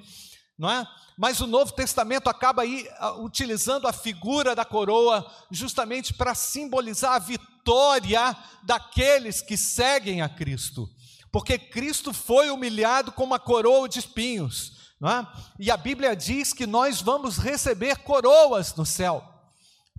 não 0.57 0.69
é? 0.69 0.87
Mas 1.17 1.39
o 1.39 1.47
Novo 1.47 1.71
Testamento 1.71 2.29
acaba 2.29 2.63
aí 2.63 2.87
ah, 2.97 3.13
utilizando 3.13 3.87
a 3.87 3.93
figura 3.93 4.55
da 4.55 4.65
coroa 4.65 5.29
justamente 5.51 6.13
para 6.13 6.33
simbolizar 6.33 7.13
a 7.13 7.19
vitória 7.19 8.35
daqueles 8.63 9.41
que 9.41 9.57
seguem 9.57 10.21
a 10.21 10.29
Cristo. 10.29 10.89
Porque 11.31 11.57
Cristo 11.57 12.13
foi 12.13 12.49
humilhado 12.49 13.11
com 13.11 13.23
uma 13.23 13.39
coroa 13.39 13.87
de 13.87 13.99
espinhos, 13.99 14.93
não 14.99 15.09
é? 15.09 15.27
E 15.59 15.69
a 15.69 15.77
Bíblia 15.77 16.15
diz 16.15 16.53
que 16.53 16.65
nós 16.65 17.01
vamos 17.01 17.37
receber 17.37 17.97
coroas 17.97 18.73
no 18.75 18.85
céu 18.85 19.36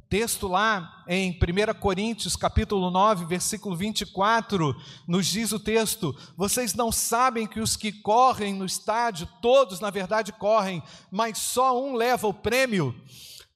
texto 0.08 0.48
lá 0.48 1.04
em 1.06 1.30
1 1.32 1.78
Coríntios, 1.78 2.34
capítulo 2.34 2.90
9, 2.90 3.26
versículo 3.26 3.76
24, 3.76 4.74
nos 5.06 5.26
diz 5.26 5.52
o 5.52 5.60
texto: 5.60 6.16
Vocês 6.36 6.74
não 6.74 6.90
sabem 6.90 7.46
que 7.46 7.60
os 7.60 7.76
que 7.76 7.92
correm 7.92 8.54
no 8.54 8.64
estádio, 8.64 9.28
todos 9.42 9.80
na 9.80 9.90
verdade 9.90 10.32
correm, 10.32 10.82
mas 11.10 11.38
só 11.38 11.82
um 11.82 11.94
leva 11.94 12.26
o 12.26 12.34
prêmio? 12.34 12.94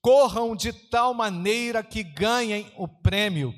Corram 0.00 0.54
de 0.54 0.72
tal 0.72 1.14
maneira 1.14 1.82
que 1.82 2.02
ganhem 2.02 2.70
o 2.76 2.86
prêmio. 2.86 3.54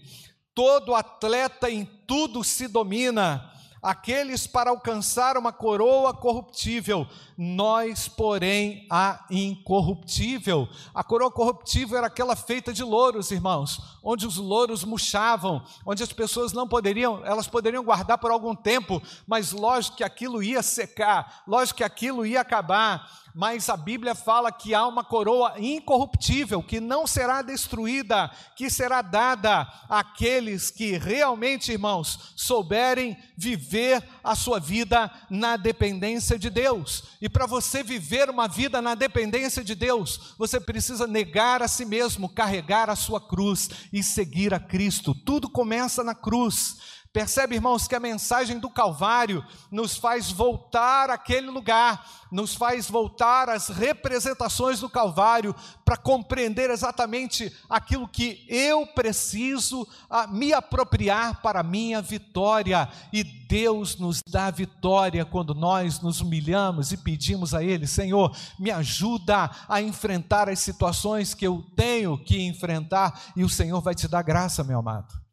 Todo 0.55 0.95
atleta 0.95 1.71
em 1.71 1.85
tudo 2.07 2.45
se 2.45 2.69
domina 2.69 3.54
aqueles 3.85 4.47
para 4.47 4.71
alcançar 4.71 5.37
uma 5.37 5.53
coroa 5.53 6.15
corruptível, 6.15 7.07
nós, 7.37 8.09
porém, 8.09 8.87
a 8.91 9.27
incorruptível. 9.31 10.67
A 10.95 11.05
coroa 11.05 11.31
corruptível 11.31 11.99
era 11.99 12.07
aquela 12.07 12.35
feita 12.35 12.73
de 12.73 12.83
louros, 12.83 13.31
irmãos, 13.31 13.99
onde 14.03 14.27
os 14.27 14.39
louros 14.39 14.85
murchavam, 14.85 15.63
onde 15.85 16.03
as 16.03 16.13
pessoas 16.13 16.55
não 16.55 16.67
poderiam, 16.67 17.21
elas 17.27 17.47
poderiam 17.47 17.85
guardar 17.85 18.17
por 18.17 18.31
algum 18.31 18.55
tempo, 18.55 19.03
mas 19.27 19.53
lógico 19.53 19.99
que 19.99 20.05
aquilo 20.05 20.43
ia 20.43 20.63
secar, 20.63 21.43
lógico 21.47 21.77
que 21.77 21.85
aquilo 21.85 22.25
ia 22.25 22.41
acabar 22.41 23.24
mas 23.35 23.69
a 23.69 23.77
Bíblia 23.77 24.15
fala 24.15 24.53
que 24.53 24.73
há 24.75 24.87
uma 24.87 25.03
coroa 25.03 25.55
incorruptível, 25.59 26.63
que 26.63 26.79
não 26.79 27.05
será 27.05 27.43
destruída, 27.43 28.31
que 28.55 28.71
será 28.71 29.03
dada 29.03 29.63
àqueles 29.89 30.71
que 30.71 30.97
realmente, 30.97 31.73
irmãos, 31.73 32.33
souberem 32.37 33.17
viver 33.37 34.09
a 34.23 34.37
sua 34.37 34.61
vida 34.61 35.11
na 35.29 35.57
dependência 35.57 36.39
de 36.39 36.49
Deus. 36.49 37.17
E 37.21 37.29
para 37.29 37.45
você 37.45 37.83
viver 37.83 38.31
uma 38.31 38.47
vida 38.47 38.81
na 38.81 38.95
dependência 38.95 39.65
de 39.65 39.75
Deus, 39.75 40.35
você 40.39 40.61
precisa 40.61 41.05
negar 41.05 41.61
a 41.61 41.67
si 41.67 41.85
mesmo, 41.85 42.29
carregar 42.29 42.89
a 42.89 42.95
sua 42.95 43.21
cruz 43.21 43.69
e 43.93 44.01
seguir 44.01 44.55
a 44.55 44.61
Cristo. 44.61 45.13
Tudo 45.13 45.51
começa 45.51 46.05
na 46.05 46.15
cruz. 46.15 47.03
Percebe, 47.15 47.55
irmãos, 47.55 47.87
que 47.87 47.95
a 47.95 48.01
mensagem 48.01 48.59
do 48.59 48.69
Calvário 48.69 49.47
nos 49.71 49.97
faz 49.97 50.33
voltar 50.33 51.11
àquele 51.11 51.49
lugar, 51.49 52.05
nos 52.29 52.57
faz 52.57 52.91
voltar 52.91 53.49
às 53.49 53.69
representações 53.69 54.81
do 54.81 54.91
Calvário 54.91 55.55
para 55.85 55.97
compreender 55.97 56.71
exatamente 56.71 57.57
aquilo 57.71 58.09
que 58.09 58.45
eu 58.49 58.85
preciso 58.85 59.87
me 60.31 60.53
apropriar 60.53 61.41
para 61.41 61.61
a 61.61 61.63
minha 61.63 62.03
vitória. 62.03 62.89
E 63.13 63.23
Deus 63.23 63.97
nos 63.97 64.21
dá 64.29 64.51
vitória 64.51 65.25
quando 65.25 65.55
nós 65.55 66.01
nos 66.01 66.21
humilhamos 66.21 66.91
e 66.91 66.97
pedimos 66.97 67.55
a 67.55 67.63
Ele: 67.63 67.87
Senhor, 67.87 68.37
me 68.59 68.73
ajuda 68.73 69.49
a 69.69 69.81
enfrentar 69.81 70.49
as 70.49 70.59
situações 70.59 71.33
que 71.33 71.47
eu 71.47 71.65
tenho 71.77 72.19
que 72.19 72.43
enfrentar, 72.43 73.23
e 73.37 73.45
o 73.45 73.49
Senhor 73.49 73.81
vai 73.81 73.95
te 73.95 74.09
dar 74.09 74.23
graça, 74.23 74.65
meu 74.65 74.81
amado 74.81 75.24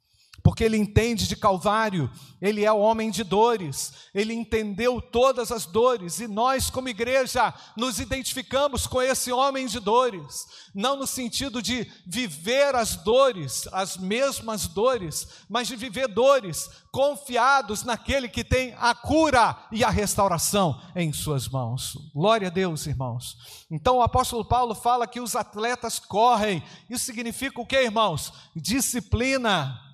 porque 0.43 0.63
ele 0.63 0.77
entende 0.77 1.27
de 1.27 1.35
Calvário, 1.35 2.09
ele 2.41 2.65
é 2.65 2.71
o 2.71 2.79
homem 2.79 3.11
de 3.11 3.23
dores, 3.23 3.93
ele 4.13 4.33
entendeu 4.33 4.99
todas 4.99 5.51
as 5.51 5.65
dores, 5.65 6.19
e 6.19 6.27
nós, 6.27 6.69
como 6.69 6.89
igreja, 6.89 7.53
nos 7.77 7.99
identificamos 7.99 8.87
com 8.87 9.01
esse 9.01 9.31
homem 9.31 9.67
de 9.67 9.79
dores, 9.79 10.47
não 10.73 10.95
no 10.95 11.05
sentido 11.05 11.61
de 11.61 11.89
viver 12.05 12.73
as 12.73 12.95
dores, 12.95 13.67
as 13.71 13.97
mesmas 13.97 14.67
dores, 14.67 15.27
mas 15.47 15.67
de 15.67 15.75
viver 15.75 16.07
dores, 16.07 16.69
confiados 16.91 17.83
naquele 17.83 18.27
que 18.27 18.43
tem 18.43 18.75
a 18.79 18.95
cura 18.95 19.57
e 19.71 19.83
a 19.83 19.89
restauração 19.89 20.81
em 20.95 21.13
suas 21.13 21.47
mãos. 21.47 21.95
Glória 22.13 22.47
a 22.47 22.51
Deus, 22.51 22.87
irmãos. 22.87 23.37
Então 23.69 23.97
o 23.97 24.01
apóstolo 24.01 24.43
Paulo 24.43 24.73
fala 24.73 25.07
que 25.07 25.21
os 25.21 25.35
atletas 25.35 25.99
correm, 25.99 26.63
isso 26.89 27.05
significa 27.05 27.61
o 27.61 27.65
que, 27.65 27.79
irmãos? 27.79 28.33
Disciplina 28.55 29.90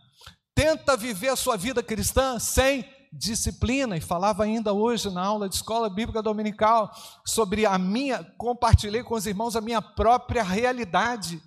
tenta 0.58 0.98
viver 0.98 1.28
a 1.30 1.36
sua 1.36 1.56
vida 1.56 1.84
cristã 1.84 2.40
sem 2.40 2.84
disciplina, 3.14 3.96
e 3.96 4.02
falava 4.02 4.44
ainda 4.44 4.74
hoje 4.74 5.08
na 5.12 5.24
aula 5.24 5.48
de 5.48 5.54
escola 5.54 5.88
bíblica 5.88 6.20
dominical 6.20 6.92
sobre 7.24 7.64
a 7.64 7.78
minha, 7.78 8.24
compartilhei 8.40 9.04
com 9.04 9.14
os 9.14 9.28
irmãos 9.28 9.56
a 9.56 9.62
minha 9.62 9.84
própria 9.84 10.42
realidade. 10.42 11.40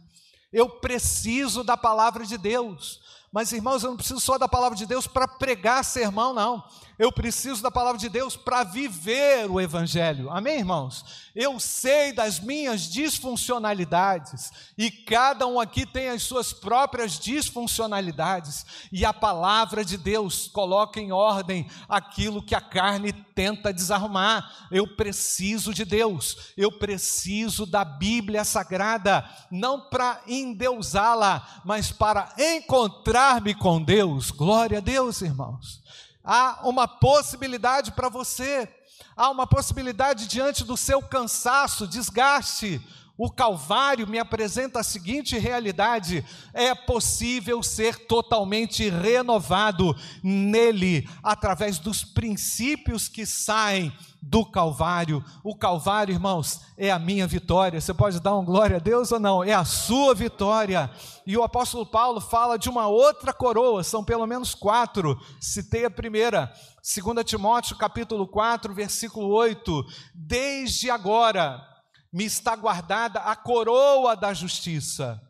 Eu 0.52 0.71
preciso 0.71 1.64
da 1.64 1.76
palavra 1.76 2.25
de 2.25 2.38
Deus. 2.38 3.00
Mas, 3.33 3.50
irmãos, 3.50 3.83
eu 3.83 3.90
não 3.90 3.97
preciso 3.97 4.21
só 4.21 4.38
da 4.38 4.47
palavra 4.47 4.79
de 4.79 4.87
Deus 4.87 5.09
para 5.09 5.26
pregar 5.26 5.85
sermão, 5.85 6.33
não. 6.33 6.62
Eu 7.00 7.11
preciso 7.11 7.62
da 7.62 7.71
palavra 7.71 7.99
de 7.99 8.11
Deus 8.11 8.37
para 8.37 8.62
viver 8.62 9.50
o 9.50 9.59
Evangelho. 9.59 10.28
Amém, 10.28 10.59
irmãos? 10.59 11.02
Eu 11.35 11.59
sei 11.59 12.12
das 12.12 12.38
minhas 12.38 12.83
disfuncionalidades, 12.83 14.52
e 14.76 14.90
cada 14.90 15.47
um 15.47 15.59
aqui 15.59 15.87
tem 15.87 16.11
as 16.11 16.23
suas 16.25 16.52
próprias 16.52 17.19
disfuncionalidades, 17.19 18.66
e 18.92 19.02
a 19.07 19.14
palavra 19.14 19.83
de 19.83 19.97
Deus 19.97 20.47
coloca 20.49 21.00
em 21.00 21.11
ordem 21.11 21.66
aquilo 21.88 22.42
que 22.42 22.54
a 22.54 22.61
carne 22.61 23.14
tenta 23.14 23.73
desarrumar. 23.73 24.69
Eu 24.71 24.87
preciso 24.87 25.73
de 25.73 25.87
Deus, 25.87 26.52
eu 26.54 26.71
preciso 26.71 27.64
da 27.64 27.83
Bíblia 27.83 28.45
Sagrada, 28.45 29.25
não 29.50 29.88
para 29.88 30.21
endeusá-la, 30.26 31.62
mas 31.64 31.90
para 31.90 32.35
encontrar-me 32.37 33.54
com 33.54 33.83
Deus. 33.83 34.30
Glória 34.30 34.76
a 34.76 34.83
Deus, 34.83 35.23
irmãos. 35.23 35.80
Há 36.24 36.60
uma 36.64 36.86
possibilidade 36.86 37.92
para 37.92 38.08
você, 38.08 38.68
há 39.16 39.30
uma 39.30 39.46
possibilidade 39.46 40.26
diante 40.26 40.64
do 40.64 40.76
seu 40.76 41.00
cansaço, 41.02 41.86
desgaste, 41.86 42.80
o 43.22 43.30
Calvário 43.30 44.06
me 44.06 44.18
apresenta 44.18 44.80
a 44.80 44.82
seguinte 44.82 45.36
realidade: 45.36 46.24
é 46.54 46.74
possível 46.74 47.62
ser 47.62 48.06
totalmente 48.06 48.88
renovado 48.88 49.94
nele, 50.22 51.06
através 51.22 51.78
dos 51.78 52.02
princípios 52.02 53.08
que 53.08 53.26
saem 53.26 53.92
do 54.22 54.44
Calvário. 54.44 55.24
O 55.42 55.56
Calvário, 55.56 56.12
irmãos, 56.12 56.60
é 56.76 56.90
a 56.90 56.98
minha 56.98 57.26
vitória. 57.26 57.80
Você 57.80 57.94
pode 57.94 58.20
dar 58.20 58.36
um 58.36 58.44
glória 58.44 58.76
a 58.76 58.80
Deus 58.80 59.10
ou 59.12 59.18
não? 59.18 59.42
É 59.42 59.52
a 59.52 59.64
sua 59.64 60.14
vitória. 60.14 60.90
E 61.26 61.36
o 61.36 61.42
apóstolo 61.42 61.86
Paulo 61.86 62.20
fala 62.20 62.58
de 62.58 62.68
uma 62.68 62.86
outra 62.86 63.32
coroa, 63.32 63.82
são 63.82 64.04
pelo 64.04 64.26
menos 64.26 64.54
quatro. 64.54 65.18
Citei 65.40 65.84
a 65.84 65.90
primeira, 65.90 66.52
2 66.82 67.24
Timóteo 67.24 67.76
capítulo 67.76 68.26
4, 68.26 68.74
versículo 68.74 69.28
8. 69.28 69.84
Desde 70.14 70.90
agora 70.90 71.66
me 72.12 72.24
está 72.24 72.56
guardada 72.56 73.20
a 73.20 73.36
coroa 73.36 74.16
da 74.16 74.34
justiça, 74.34 75.20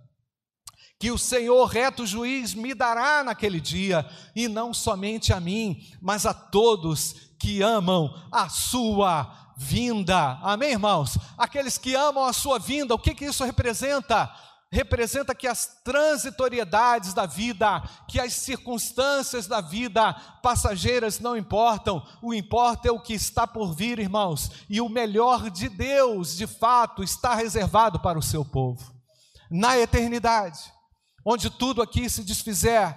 que 0.99 1.11
o 1.11 1.19
Senhor, 1.19 1.67
reto 1.67 2.07
juiz, 2.07 2.55
me 2.55 2.75
dará 2.75 3.23
naquele 3.23 3.61
dia, 3.61 4.09
e 4.35 4.49
não 4.49 4.73
somente 4.73 5.33
a 5.33 5.41
mim, 5.41 5.79
mas 6.01 6.25
a 6.25 6.33
todos 6.33 7.30
que 7.41 7.63
amam 7.63 8.15
a 8.31 8.49
sua 8.49 9.53
vinda. 9.57 10.39
Amém, 10.43 10.73
irmãos? 10.73 11.19
Aqueles 11.37 11.79
que 11.79 11.95
amam 11.95 12.25
a 12.25 12.33
sua 12.33 12.59
vinda, 12.59 12.95
o 12.95 12.99
que, 12.99 13.15
que 13.15 13.25
isso 13.25 13.45
representa? 13.45 14.31
representa 14.73 15.35
que 15.35 15.49
as 15.49 15.81
transitoriedades 15.83 17.13
da 17.13 17.27
vida, 17.27 17.83
que 18.07 18.21
as 18.21 18.35
circunstâncias 18.35 19.49
da 19.49 19.61
vida 19.61 20.13
passageiras 20.43 21.19
não 21.19 21.37
importam, 21.37 22.07
o 22.23 22.33
importa 22.33 22.89
é 22.89 22.93
o 22.93 23.01
que 23.01 23.13
está 23.13 23.47
por 23.47 23.75
vir, 23.75 23.99
irmãos, 23.99 24.51
e 24.69 24.81
o 24.81 24.89
melhor 24.89 25.51
de 25.51 25.69
Deus, 25.69 26.37
de 26.37 26.47
fato, 26.47 27.03
está 27.03 27.35
reservado 27.35 27.99
para 27.99 28.19
o 28.19 28.23
seu 28.23 28.45
povo. 28.45 28.95
Na 29.51 29.77
eternidade, 29.77 30.61
onde 31.25 31.51
tudo 31.51 31.83
aqui 31.83 32.09
se 32.09 32.23
desfizer, 32.23 32.97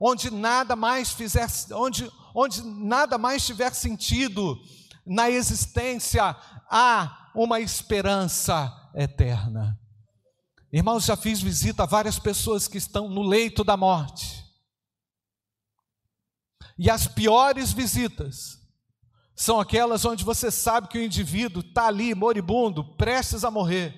onde 0.00 0.30
nada 0.30 0.74
mais 0.74 1.12
fizer, 1.12 1.46
onde, 1.72 2.10
onde 2.34 2.62
nada 2.62 3.18
mais 3.18 3.44
tiver 3.44 3.74
sentido 3.74 4.58
na 5.06 5.30
existência, 5.30 6.36
há 6.70 7.30
uma 7.34 7.60
esperança 7.60 8.72
eterna. 8.94 9.78
Irmãos, 10.72 11.04
já 11.04 11.16
fiz 11.16 11.40
visita 11.40 11.82
a 11.82 11.86
várias 11.86 12.18
pessoas 12.18 12.68
que 12.68 12.78
estão 12.78 13.08
no 13.08 13.22
leito 13.22 13.64
da 13.64 13.76
morte. 13.76 14.44
E 16.78 16.88
as 16.88 17.06
piores 17.06 17.72
visitas 17.72 18.58
são 19.34 19.58
aquelas 19.58 20.04
onde 20.04 20.24
você 20.24 20.50
sabe 20.50 20.88
que 20.88 20.98
o 20.98 21.02
indivíduo 21.02 21.62
está 21.62 21.86
ali, 21.86 22.14
moribundo, 22.14 22.96
prestes 22.96 23.42
a 23.42 23.50
morrer. 23.50 23.94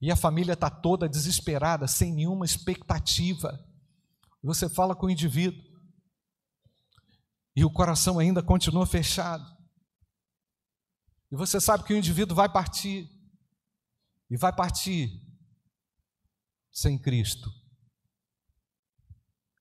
E 0.00 0.10
a 0.10 0.16
família 0.16 0.54
está 0.54 0.68
toda 0.68 1.08
desesperada, 1.08 1.86
sem 1.86 2.12
nenhuma 2.12 2.44
expectativa. 2.44 3.58
Você 4.42 4.68
fala 4.68 4.96
com 4.96 5.06
o 5.06 5.10
indivíduo, 5.10 5.62
e 7.54 7.64
o 7.64 7.70
coração 7.70 8.18
ainda 8.18 8.42
continua 8.42 8.86
fechado. 8.86 9.44
E 11.30 11.36
você 11.36 11.60
sabe 11.60 11.84
que 11.84 11.92
o 11.92 11.96
indivíduo 11.96 12.36
vai 12.36 12.50
partir 12.50 13.08
e 14.30 14.36
vai 14.36 14.54
partir 14.54 15.22
sem 16.70 16.98
Cristo. 16.98 17.50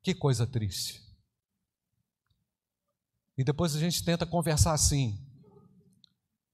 Que 0.04 0.15
coisa 0.15 0.47
triste. 0.47 1.01
E 3.38 3.43
depois 3.43 3.75
a 3.75 3.80
gente 3.80 4.04
tenta 4.04 4.25
conversar 4.25 4.73
assim: 4.73 5.17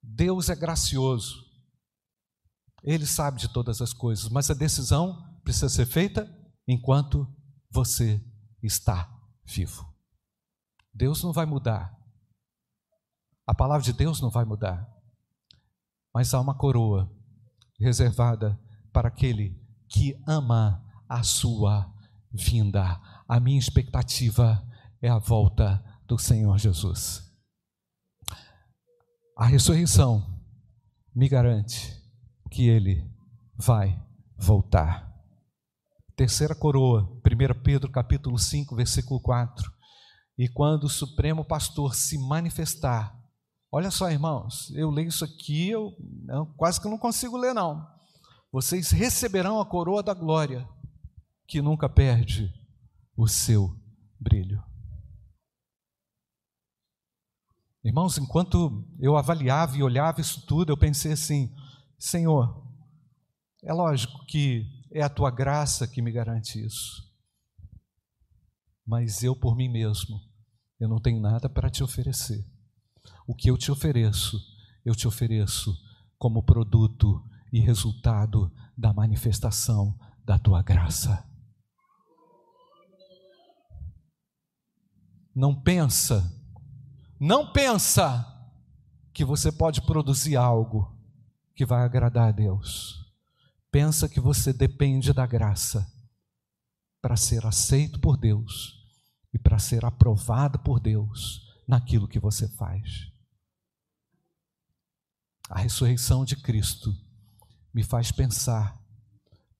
Deus 0.02 0.50
é 0.50 0.56
gracioso, 0.56 1.45
Ele 2.84 3.06
sabe 3.06 3.39
de 3.39 3.52
todas 3.52 3.82
as 3.82 3.93
coisas, 3.93 4.30
mas 4.30 4.50
a 4.50 4.54
decisão 4.54 5.39
precisa 5.43 5.69
ser 5.69 5.86
feita 5.86 6.28
enquanto 6.67 7.28
você 7.69 8.23
está 8.62 9.10
vivo. 9.45 9.97
Deus 10.98 11.24
não 11.24 11.32
vai 11.32 11.46
mudar, 11.46 11.96
a 13.46 13.54
palavra 13.54 13.84
de 13.84 13.94
Deus 13.94 14.20
não 14.20 14.32
vai 14.32 14.44
mudar, 14.44 14.92
mas 16.14 16.34
há 16.34 16.42
uma 16.42 16.58
coroa 16.58 17.08
reservada 17.80 18.60
para 18.92 19.08
aquele 19.08 19.56
que 19.88 20.20
ama 20.28 20.84
a 21.08 21.22
sua 21.22 21.94
vinda. 22.34 23.00
A 23.28 23.40
minha 23.40 23.60
expectativa 23.60 24.68
é 25.00 25.08
a 25.08 25.20
volta 25.20 25.84
do 26.08 26.18
Senhor 26.18 26.58
Jesus. 26.58 27.24
A 29.38 29.46
ressurreição 29.46 30.44
me 31.14 31.30
garante 31.30 31.96
que 32.50 32.68
ele 32.68 33.08
vai 33.56 34.04
voltar. 34.36 35.14
Terceira 36.16 36.56
coroa, 36.56 37.04
1 37.24 37.62
Pedro 37.62 37.92
capítulo 37.92 38.40
5, 38.40 38.76
versículo 38.76 39.22
4. 39.22 39.77
E 40.38 40.47
quando 40.47 40.84
o 40.84 40.89
Supremo 40.89 41.43
Pastor 41.43 41.95
se 41.95 42.17
manifestar, 42.17 43.17
Olha 43.71 43.91
só, 43.91 44.10
irmãos, 44.10 44.71
eu 44.71 44.89
leio 44.89 45.10
isso 45.10 45.26
aqui, 45.26 45.69
eu, 45.69 45.93
eu 46.30 46.45
quase 46.56 46.80
que 46.80 46.88
não 46.88 46.97
consigo 46.97 47.36
ler, 47.38 47.54
não. 47.54 47.86
Vocês 48.52 48.91
receberão 48.91 49.60
a 49.60 49.65
coroa 49.65 50.02
da 50.02 50.13
glória, 50.13 50.67
que 51.45 51.62
nunca 51.62 51.89
perde 51.89 52.54
o 53.15 53.28
seu 53.28 53.78
brilho. 54.17 54.63
Irmãos, 57.84 58.17
enquanto 58.17 58.86
eu 59.00 59.17
avaliava 59.17 59.78
e 59.78 59.84
olhava 59.84 60.21
isso 60.21 60.45
tudo, 60.45 60.71
eu 60.71 60.78
pensei 60.78 61.12
assim: 61.12 61.54
Senhor, 62.00 62.65
é 63.63 63.73
lógico 63.73 64.26
que 64.26 64.65
é 64.91 65.02
a 65.02 65.10
tua 65.10 65.30
graça 65.30 65.88
que 65.88 66.02
me 66.02 66.12
garante 66.12 66.63
isso, 66.65 67.04
mas 68.86 69.23
eu 69.23 69.36
por 69.36 69.56
mim 69.56 69.69
mesmo, 69.69 70.27
eu 70.80 70.88
não 70.88 71.00
tenho 71.00 71.20
nada 71.20 71.50
para 71.50 71.70
te 71.70 71.84
oferecer. 71.84 72.46
O 73.26 73.34
que 73.34 73.50
eu 73.50 73.58
te 73.58 73.72
ofereço, 73.72 74.40
eu 74.86 74.96
te 74.96 75.08
ofereço 75.08 75.76
como 76.18 76.44
produto 76.44 77.24
e 77.52 77.60
resultado 77.60 78.52
da 78.78 78.94
manifestação 78.94 79.98
da 80.24 80.38
tua 80.38 80.62
graça. 80.62 81.26
Não 85.34 85.56
pensa, 85.56 86.32
não 87.20 87.52
pensa 87.52 88.26
que 89.13 89.24
você 89.24 89.52
pode 89.52 89.82
produzir 89.82 90.36
algo 90.36 90.96
que 91.56 91.66
vai 91.66 91.84
agradar 91.84 92.30
a 92.30 92.32
Deus. 92.32 93.06
Pensa 93.72 94.08
que 94.10 94.20
você 94.20 94.54
depende 94.54 95.13
da 95.13 95.26
graça. 95.26 95.92
para 97.00 97.16
ser 97.16 97.46
aceito 97.46 98.00
por 98.02 98.18
Deus 98.18 98.77
e 99.34 99.40
para 99.40 99.60
ser 99.60 99.86
aprovado 99.86 100.60
por 100.60 100.80
Deus 100.80 101.42
naquilo 101.68 102.08
que 102.08 102.20
você 102.20 102.48
faz. 102.48 103.12
A 105.50 105.60
ressurreição 105.60 106.26
de 106.26 106.36
Cristo 106.36 106.94
me 107.74 107.84
faz 107.84 108.12
pensar 108.12 108.78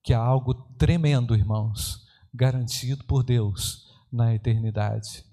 que 0.04 0.14
há 0.14 0.20
algo 0.20 0.54
tremendo, 0.78 1.36
irmãos, 1.36 2.06
garantido 2.34 3.04
por 3.06 3.24
Deus 3.24 3.88
na 4.12 4.34
eternidade. 4.34 5.26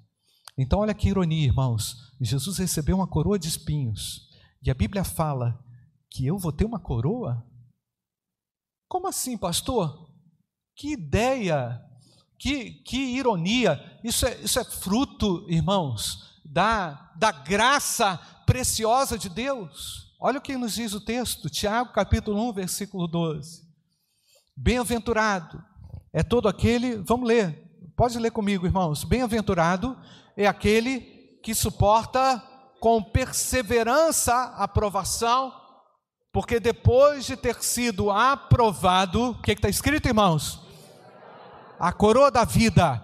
Então, 0.56 0.80
olha 0.80 0.94
que 0.94 1.08
ironia, 1.08 1.46
irmãos. 1.46 2.12
Jesus 2.20 2.58
recebeu 2.58 2.96
uma 2.96 3.06
coroa 3.06 3.38
de 3.38 3.48
espinhos 3.48 4.30
e 4.62 4.70
a 4.70 4.74
Bíblia 4.74 5.04
fala 5.04 5.62
que 6.10 6.24
eu 6.26 6.38
vou 6.38 6.52
ter 6.52 6.64
uma 6.64 6.78
coroa? 6.78 7.44
Como 8.88 9.08
assim, 9.08 9.36
pastor? 9.36 10.10
Que 10.74 10.92
ideia, 10.92 11.80
que, 12.38 12.72
que 12.84 13.16
ironia. 13.16 13.98
Isso 14.02 14.26
é, 14.26 14.34
isso 14.42 14.58
é 14.58 14.64
fruto, 14.64 15.46
irmãos, 15.48 16.40
da, 16.44 17.12
da 17.16 17.32
graça 17.32 18.16
preciosa 18.46 19.18
de 19.18 19.28
Deus. 19.28 20.14
Olha 20.20 20.38
o 20.38 20.42
que 20.42 20.56
nos 20.56 20.74
diz 20.74 20.92
o 20.94 21.00
texto, 21.00 21.50
Tiago 21.50 21.92
capítulo 21.92 22.48
1, 22.48 22.52
versículo 22.52 23.06
12. 23.06 23.62
Bem-aventurado 24.56 25.62
é 26.12 26.22
todo 26.22 26.48
aquele, 26.48 26.96
vamos 26.96 27.28
ler, 27.28 27.92
pode 27.96 28.18
ler 28.18 28.30
comigo, 28.30 28.66
irmãos. 28.66 29.04
Bem-aventurado 29.04 29.98
é 30.36 30.46
aquele 30.46 31.00
que 31.42 31.54
suporta 31.54 32.42
com 32.80 33.02
perseverança 33.02 34.32
a 34.32 34.64
aprovação, 34.64 35.52
porque 36.32 36.60
depois 36.60 37.26
de 37.26 37.36
ter 37.36 37.62
sido 37.62 38.10
aprovado, 38.10 39.30
o 39.30 39.42
que 39.42 39.52
está 39.52 39.68
escrito, 39.68 40.06
irmãos? 40.06 40.63
A 41.84 41.92
coroa 41.92 42.30
da 42.30 42.46
vida, 42.46 42.98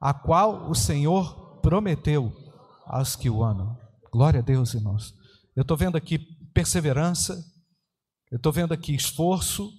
a 0.00 0.14
qual 0.14 0.70
o 0.70 0.74
Senhor 0.74 1.60
prometeu 1.60 2.32
aos 2.86 3.14
que 3.14 3.28
o 3.28 3.44
amam. 3.44 3.78
Glória 4.10 4.40
a 4.40 4.42
Deus, 4.42 4.72
irmãos. 4.72 5.12
Eu 5.54 5.60
estou 5.60 5.76
vendo 5.76 5.98
aqui 5.98 6.18
perseverança, 6.54 7.44
eu 8.30 8.36
estou 8.36 8.50
vendo 8.50 8.72
aqui 8.72 8.94
esforço. 8.94 9.70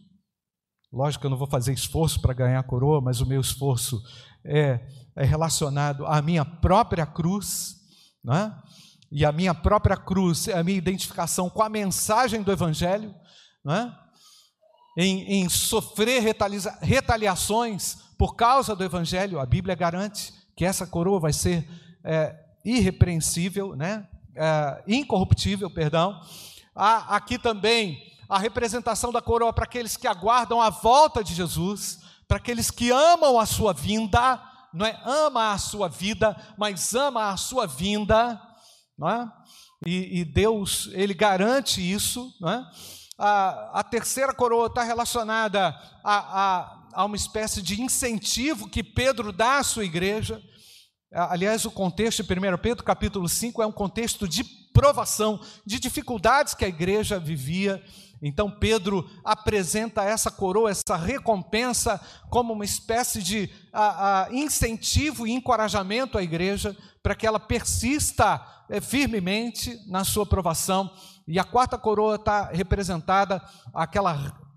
Lógico 0.92 1.22
que 1.22 1.26
eu 1.26 1.32
não 1.32 1.38
vou 1.38 1.48
fazer 1.48 1.74
esforço 1.74 2.22
para 2.22 2.32
ganhar 2.32 2.60
a 2.60 2.64
coroa, 2.64 3.02
mas 3.02 3.22
o 3.22 3.26
meu 3.26 3.42
esforço 3.42 4.00
é, 4.46 4.80
é 5.16 5.26
relacionado 5.26 6.06
à 6.06 6.22
minha 6.22 6.46
própria 6.46 7.08
cruz, 7.08 7.78
né? 8.24 8.56
e 9.12 9.26
a 9.26 9.32
minha 9.32 9.56
própria 9.56 9.98
cruz 9.98 10.48
é 10.48 10.60
a 10.60 10.64
minha 10.64 10.78
identificação 10.78 11.50
com 11.50 11.64
a 11.64 11.70
mensagem 11.70 12.44
do 12.44 12.52
Evangelho, 12.52 13.16
né? 13.66 13.98
em, 14.96 15.42
em 15.42 15.50
sofrer 15.50 16.22
retalia, 16.22 16.78
retaliações 16.84 18.13
por 18.18 18.36
causa 18.36 18.76
do 18.76 18.84
Evangelho, 18.84 19.40
a 19.40 19.46
Bíblia 19.46 19.76
garante 19.76 20.34
que 20.56 20.66
essa 20.66 20.86
coroa 20.86 21.20
vai 21.20 21.34
ser 21.34 21.68
é, 22.04 22.36
irrepreensível, 22.64 23.76
né? 23.76 24.08
É, 24.36 24.84
incorruptível, 24.88 25.70
perdão. 25.70 26.20
Há 26.76 27.16
aqui 27.16 27.38
também 27.38 28.02
a 28.30 28.40
representação 28.40 29.12
da 29.12 29.22
coroa 29.22 29.54
para 29.54 29.66
aqueles 29.66 29.96
que 29.96 30.08
aguardam 30.08 30.62
a 30.62 30.70
volta 30.70 31.24
de 31.24 31.34
Jesus, 31.34 32.00
para 32.28 32.38
aqueles 32.38 32.72
que 32.72 32.90
amam 32.92 33.40
a 33.40 33.46
sua 33.46 33.74
vinda, 33.74 34.42
não 34.74 34.86
é 34.86 35.00
ama 35.06 35.52
a 35.52 35.58
sua 35.58 35.88
vida, 35.88 36.36
mas 36.58 36.96
ama 36.96 37.30
a 37.30 37.38
sua 37.38 37.68
vinda, 37.68 38.42
não 38.98 39.10
é? 39.10 39.32
E, 39.86 40.22
e 40.22 40.26
Deus 40.26 40.90
ele 40.94 41.14
garante 41.14 41.80
isso, 41.80 42.34
não 42.40 42.50
é? 42.50 42.66
A, 43.18 43.80
a 43.80 43.84
terceira 43.84 44.34
coroa 44.34 44.68
está 44.68 44.82
relacionada 44.82 45.68
a, 46.04 46.16
a, 46.42 46.83
a 46.94 47.06
uma 47.06 47.16
espécie 47.16 47.62
de 47.62 47.82
incentivo 47.82 48.70
que 48.70 48.84
Pedro 48.84 49.32
dá 49.32 49.58
à 49.58 49.64
sua 49.64 49.86
igreja. 49.86 50.42
Aliás, 51.12 51.66
o 51.66 51.72
contexto 51.72 52.24
de 52.24 52.34
1 52.34 52.58
Pedro 52.58 52.84
capítulo 52.84 53.28
5 53.28 53.62
é 53.62 53.66
um 53.66 53.72
contexto 53.72 54.28
de 54.28 54.44
provação, 54.74 55.40
de 55.66 55.80
dificuldades 55.80 56.54
que 56.54 56.66
a 56.66 56.70
igreja 56.70 57.20
vivia 57.20 57.84
então 58.26 58.50
Pedro 58.50 59.06
apresenta 59.22 60.02
essa 60.06 60.32
coroa, 60.32 60.72
essa 60.72 60.96
recompensa, 60.96 62.00
como 62.30 62.54
uma 62.54 62.64
espécie 62.64 63.22
de 63.22 63.50
a, 63.74 64.24
a 64.24 64.34
incentivo 64.34 65.28
e 65.28 65.34
encorajamento 65.34 66.18
à 66.18 66.24
igreja 66.24 66.76
para 67.04 67.16
que 67.16 67.28
ela 67.28 67.38
persista 67.38 68.42
é, 68.70 68.80
firmemente 68.80 69.78
na 69.88 70.06
sua 70.06 70.26
provação. 70.26 70.90
E 71.28 71.38
a 71.38 71.44
quarta 71.44 71.78
coroa 71.78 72.16
está 72.16 72.46
representada 72.46 73.44
aquela 73.74 74.14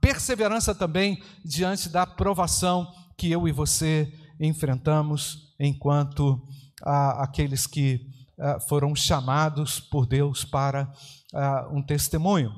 perseverança 0.07 0.73
também 0.73 1.21
diante 1.45 1.89
da 1.89 2.07
provação 2.07 2.87
que 3.19 3.29
eu 3.29 3.49
e 3.49 3.51
você 3.51 4.13
enfrentamos 4.39 5.53
enquanto 5.59 6.41
ah, 6.81 7.25
aqueles 7.25 7.67
que 7.67 8.07
ah, 8.39 8.61
foram 8.61 8.95
chamados 8.95 9.81
por 9.81 10.07
Deus 10.07 10.45
para 10.45 10.89
ah, 11.35 11.69
um 11.73 11.83
testemunho. 11.83 12.53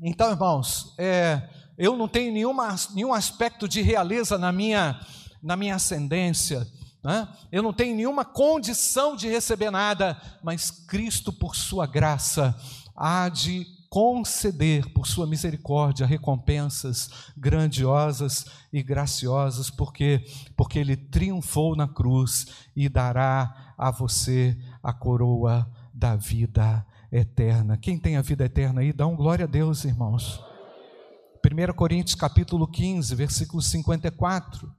Então, 0.00 0.30
irmãos, 0.30 0.94
é, 0.98 1.50
eu 1.76 1.96
não 1.96 2.06
tenho 2.06 2.32
nenhuma, 2.32 2.76
nenhum 2.94 3.12
aspecto 3.12 3.66
de 3.66 3.82
realeza 3.82 4.38
na 4.38 4.52
minha, 4.52 5.00
na 5.42 5.56
minha 5.56 5.74
ascendência, 5.74 6.64
né? 7.02 7.26
eu 7.50 7.60
não 7.60 7.72
tenho 7.72 7.96
nenhuma 7.96 8.24
condição 8.24 9.16
de 9.16 9.28
receber 9.28 9.72
nada, 9.72 10.16
mas 10.44 10.70
Cristo, 10.70 11.32
por 11.32 11.56
Sua 11.56 11.88
graça, 11.88 12.56
há 12.94 13.28
de 13.28 13.66
conceder, 13.92 14.90
por 14.94 15.06
Sua 15.06 15.26
misericórdia, 15.26 16.06
recompensas 16.06 17.10
grandiosas 17.36 18.46
e 18.72 18.82
graciosas, 18.82 19.68
porque, 19.68 20.24
porque 20.56 20.78
Ele 20.78 20.96
triunfou 20.96 21.76
na 21.76 21.86
cruz 21.86 22.46
e 22.74 22.88
dará 22.88 23.74
a 23.76 23.90
você 23.90 24.56
a 24.82 24.94
coroa 24.94 25.70
da 25.92 26.16
vida 26.16 26.86
eterna. 27.12 27.76
Quem 27.76 27.98
tem 27.98 28.16
a 28.16 28.22
vida 28.22 28.46
eterna 28.46 28.80
aí, 28.80 28.94
dá 28.94 29.06
um 29.06 29.14
glória 29.14 29.44
a 29.44 29.48
Deus, 29.48 29.84
irmãos. 29.84 30.42
1 31.44 31.74
Coríntios 31.74 32.14
capítulo 32.14 32.66
15, 32.66 33.14
versículo 33.14 33.60
54. 33.60 34.72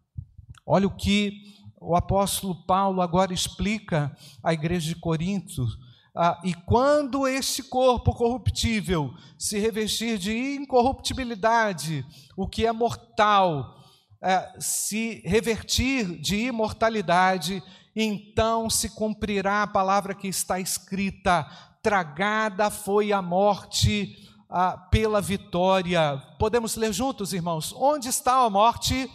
Olha 0.66 0.88
o 0.88 0.96
que 0.96 1.54
o 1.80 1.96
apóstolo 1.96 2.66
Paulo 2.66 3.00
agora 3.00 3.32
explica 3.32 4.12
à 4.42 4.54
igreja 4.54 4.88
de 4.88 4.96
Corinto. 4.96 5.68
Ah, 6.16 6.40
e 6.44 6.54
quando 6.54 7.28
este 7.28 7.64
corpo 7.64 8.14
corruptível 8.14 9.12
se 9.36 9.58
revestir 9.58 10.20
de 10.20 10.56
incorruptibilidade, 10.56 12.06
o 12.38 12.48
que 12.48 12.68
é 12.68 12.72
mortal, 12.72 13.84
é, 14.22 14.54
se 14.60 15.24
revertir 15.26 16.22
de 16.22 16.36
imortalidade, 16.46 17.64
então 17.96 18.70
se 18.70 18.90
cumprirá 18.90 19.64
a 19.64 19.68
palavra 19.68 20.14
que 20.14 20.28
está 20.28 20.60
escrita: 20.60 21.48
tragada 21.82 22.70
foi 22.70 23.12
a 23.12 23.22
morte 23.22 24.16
ah, 24.48 24.78
pela 24.78 25.20
vitória. 25.20 26.22
Podemos 26.38 26.76
ler 26.76 26.94
juntos, 26.94 27.34
irmãos? 27.34 27.74
Onde 27.76 28.10
está 28.10 28.36
a 28.36 28.50
morte? 28.52 29.10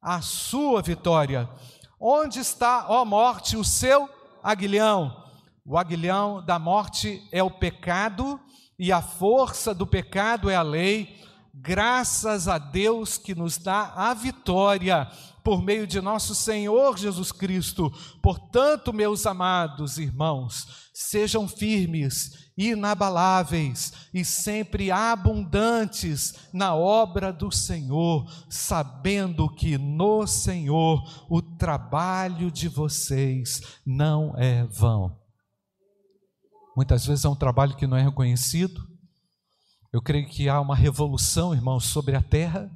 A 0.00 0.20
sua 0.20 0.82
vitória. 0.82 1.48
Onde 1.98 2.38
está, 2.38 2.84
ó 2.90 3.02
morte, 3.02 3.56
o 3.56 3.64
seu 3.64 4.10
aguilhão? 4.42 5.23
O 5.66 5.78
aguilhão 5.78 6.44
da 6.44 6.58
morte 6.58 7.26
é 7.32 7.42
o 7.42 7.50
pecado, 7.50 8.38
e 8.78 8.92
a 8.92 9.00
força 9.00 9.72
do 9.74 9.86
pecado 9.86 10.50
é 10.50 10.56
a 10.56 10.62
lei. 10.62 11.16
Graças 11.54 12.48
a 12.48 12.58
Deus 12.58 13.16
que 13.16 13.34
nos 13.34 13.56
dá 13.56 13.92
a 13.96 14.12
vitória 14.12 15.08
por 15.42 15.62
meio 15.62 15.86
de 15.86 16.02
nosso 16.02 16.34
Senhor 16.34 16.98
Jesus 16.98 17.32
Cristo. 17.32 17.90
Portanto, 18.20 18.92
meus 18.92 19.24
amados 19.24 19.96
irmãos, 19.96 20.90
sejam 20.92 21.48
firmes, 21.48 22.50
inabaláveis 22.58 23.92
e 24.12 24.22
sempre 24.24 24.90
abundantes 24.90 26.34
na 26.52 26.74
obra 26.74 27.32
do 27.32 27.50
Senhor, 27.50 28.26
sabendo 28.50 29.48
que 29.48 29.78
no 29.78 30.26
Senhor 30.26 31.26
o 31.30 31.40
trabalho 31.40 32.50
de 32.50 32.68
vocês 32.68 33.62
não 33.86 34.34
é 34.36 34.64
vão. 34.64 35.23
Muitas 36.76 37.06
vezes 37.06 37.24
é 37.24 37.28
um 37.28 37.36
trabalho 37.36 37.76
que 37.76 37.86
não 37.86 37.96
é 37.96 38.02
reconhecido. 38.02 38.86
Eu 39.92 40.02
creio 40.02 40.28
que 40.28 40.48
há 40.48 40.60
uma 40.60 40.74
revolução, 40.74 41.54
irmãos, 41.54 41.84
sobre 41.84 42.16
a 42.16 42.22
terra 42.22 42.70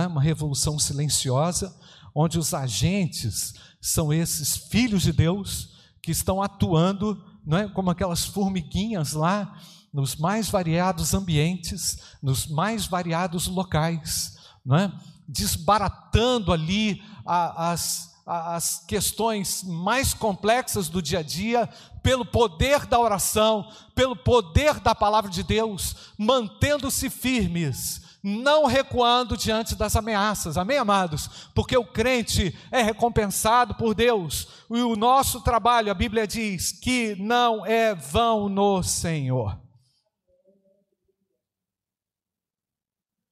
é? 0.00 0.06
uma 0.06 0.22
revolução 0.22 0.78
silenciosa, 0.78 1.74
onde 2.14 2.38
os 2.38 2.54
agentes 2.54 3.54
são 3.80 4.12
esses 4.12 4.56
filhos 4.56 5.02
de 5.02 5.12
Deus 5.12 5.70
que 6.02 6.10
estão 6.10 6.42
atuando, 6.42 7.22
não 7.44 7.58
é? 7.58 7.68
como 7.68 7.90
aquelas 7.90 8.24
formiguinhas 8.24 9.12
lá, 9.12 9.54
nos 9.92 10.16
mais 10.16 10.48
variados 10.48 11.12
ambientes, 11.12 11.98
nos 12.22 12.46
mais 12.46 12.86
variados 12.86 13.46
locais, 13.46 14.36
não 14.64 14.76
é? 14.76 14.92
desbaratando 15.28 16.52
ali 16.52 17.02
a, 17.26 17.72
as, 17.72 18.11
as 18.24 18.84
questões 18.86 19.62
mais 19.64 20.14
complexas 20.14 20.88
do 20.88 21.02
dia 21.02 21.18
a 21.20 21.22
dia, 21.22 21.68
pelo 22.02 22.24
poder 22.24 22.86
da 22.86 22.98
oração, 22.98 23.68
pelo 23.94 24.16
poder 24.16 24.80
da 24.80 24.94
palavra 24.94 25.30
de 25.30 25.42
Deus, 25.42 26.12
mantendo-se 26.18 27.10
firmes 27.10 28.02
não 28.22 28.66
recuando 28.66 29.36
diante 29.36 29.74
das 29.74 29.96
ameaças, 29.96 30.56
amém, 30.56 30.78
amados? 30.78 31.50
Porque 31.54 31.76
o 31.76 31.84
crente 31.84 32.56
é 32.70 32.80
recompensado 32.80 33.74
por 33.74 33.94
Deus, 33.94 34.46
e 34.70 34.80
o 34.80 34.94
nosso 34.94 35.40
trabalho, 35.40 35.90
a 35.90 35.94
Bíblia 35.94 36.26
diz, 36.26 36.70
que 36.70 37.16
não 37.16 37.66
é 37.66 37.94
vão 37.94 38.48
no 38.48 38.82
Senhor. 38.82 39.60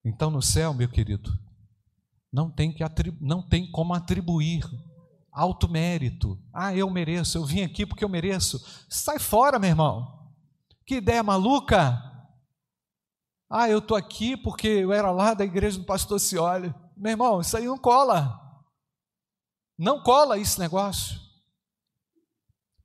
Então, 0.04 0.30
no 0.30 0.42
céu, 0.42 0.74
meu 0.74 0.88
querido, 0.88 1.38
não 2.32 2.50
tem, 2.50 2.72
que 2.72 2.84
não 3.20 3.42
tem 3.42 3.70
como 3.70 3.94
atribuir 3.94 4.64
alto 5.32 5.68
mérito. 5.68 6.38
Ah, 6.52 6.74
eu 6.74 6.88
mereço, 6.90 7.38
eu 7.38 7.44
vim 7.44 7.62
aqui 7.62 7.86
porque 7.86 8.04
eu 8.04 8.08
mereço. 8.08 8.64
Sai 8.88 9.18
fora, 9.18 9.58
meu 9.58 9.70
irmão. 9.70 10.30
Que 10.86 10.96
ideia 10.96 11.22
maluca! 11.22 12.02
Ah, 13.48 13.68
eu 13.68 13.78
estou 13.78 13.96
aqui 13.96 14.36
porque 14.36 14.68
eu 14.68 14.92
era 14.92 15.10
lá 15.10 15.34
da 15.34 15.44
igreja 15.44 15.78
do 15.78 15.84
pastor 15.84 16.20
Cioli. 16.20 16.72
Meu 16.96 17.12
irmão, 17.12 17.40
isso 17.40 17.56
aí 17.56 17.66
não 17.66 17.78
cola. 17.78 18.38
Não 19.76 20.02
cola 20.02 20.38
esse 20.38 20.58
negócio. 20.58 21.18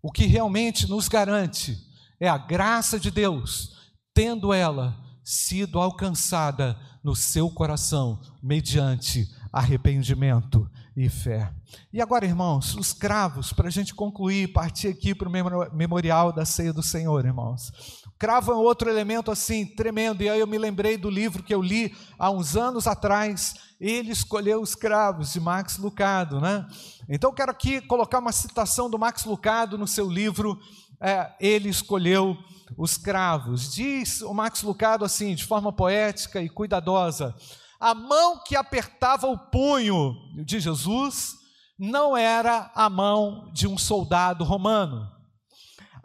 O 0.02 0.12
que 0.12 0.26
realmente 0.26 0.88
nos 0.88 1.08
garante 1.08 1.78
é 2.20 2.28
a 2.28 2.38
graça 2.38 3.00
de 3.00 3.12
Deus, 3.12 3.92
tendo 4.14 4.54
ela 4.54 4.96
sido 5.24 5.80
alcançada 5.80 6.80
no 7.06 7.16
seu 7.16 7.52
coração 7.52 8.20
mediante 8.42 9.30
arrependimento 9.54 10.68
e 10.98 11.08
fé. 11.08 11.54
E 11.94 12.02
agora, 12.02 12.26
irmãos, 12.26 12.74
os 12.74 12.94
cravos, 12.94 13.54
para 13.54 13.68
a 13.68 13.72
gente 13.72 13.94
concluir, 13.94 14.52
partir 14.52 14.88
aqui 14.88 15.14
para 15.14 15.30
o 15.30 15.72
memorial 15.72 16.34
da 16.34 16.46
ceia 16.46 16.74
do 16.74 16.82
Senhor, 16.82 17.24
irmãos. 17.24 17.72
Cravo 18.18 18.52
é 18.52 18.56
outro 18.56 18.90
elemento 18.90 19.30
assim 19.30 19.68
tremendo, 19.68 20.24
e 20.24 20.30
aí 20.30 20.40
eu 20.40 20.48
me 20.48 20.58
lembrei 20.58 20.98
do 20.98 21.08
livro 21.08 21.44
que 21.44 21.54
eu 21.54 21.62
li 21.62 21.96
há 22.18 22.32
uns 22.32 22.56
anos 22.56 22.88
atrás, 22.88 23.54
Ele 23.80 24.12
Escolheu 24.12 24.60
os 24.60 24.74
Cravos, 24.74 25.32
de 25.32 25.40
Max 25.40 25.78
Lucado, 25.78 26.42
né? 26.42 26.66
Então 27.08 27.30
eu 27.30 27.36
quero 27.36 27.52
aqui 27.52 27.82
colocar 27.82 28.18
uma 28.18 28.32
citação 28.32 28.90
do 28.90 28.98
Max 28.98 29.26
Lucado 29.26 29.78
no 29.78 29.88
seu 29.88 30.10
livro, 30.10 30.60
é, 31.00 31.32
Ele 31.40 31.70
Escolheu 31.70 32.36
os 32.36 32.55
Cravos. 32.98 33.74
Diz 33.74 34.22
o 34.22 34.34
Max 34.34 34.62
Lucado 34.62 35.06
assim, 35.06 35.36
de 35.36 35.46
forma 35.46 35.72
poética 35.72 36.42
e 36.42 36.50
cuidadosa: 36.50 37.36
a 37.80 37.94
mão 37.94 38.42
que 38.44 38.56
apertava 38.56 39.28
o 39.28 39.38
punho 39.38 40.16
de 40.44 40.60
Jesus 40.60 41.36
não 41.78 42.16
era 42.16 42.72
a 42.74 42.90
mão 42.90 43.50
de 43.54 43.68
um 43.68 43.78
soldado 43.78 44.44
romano 44.44 45.15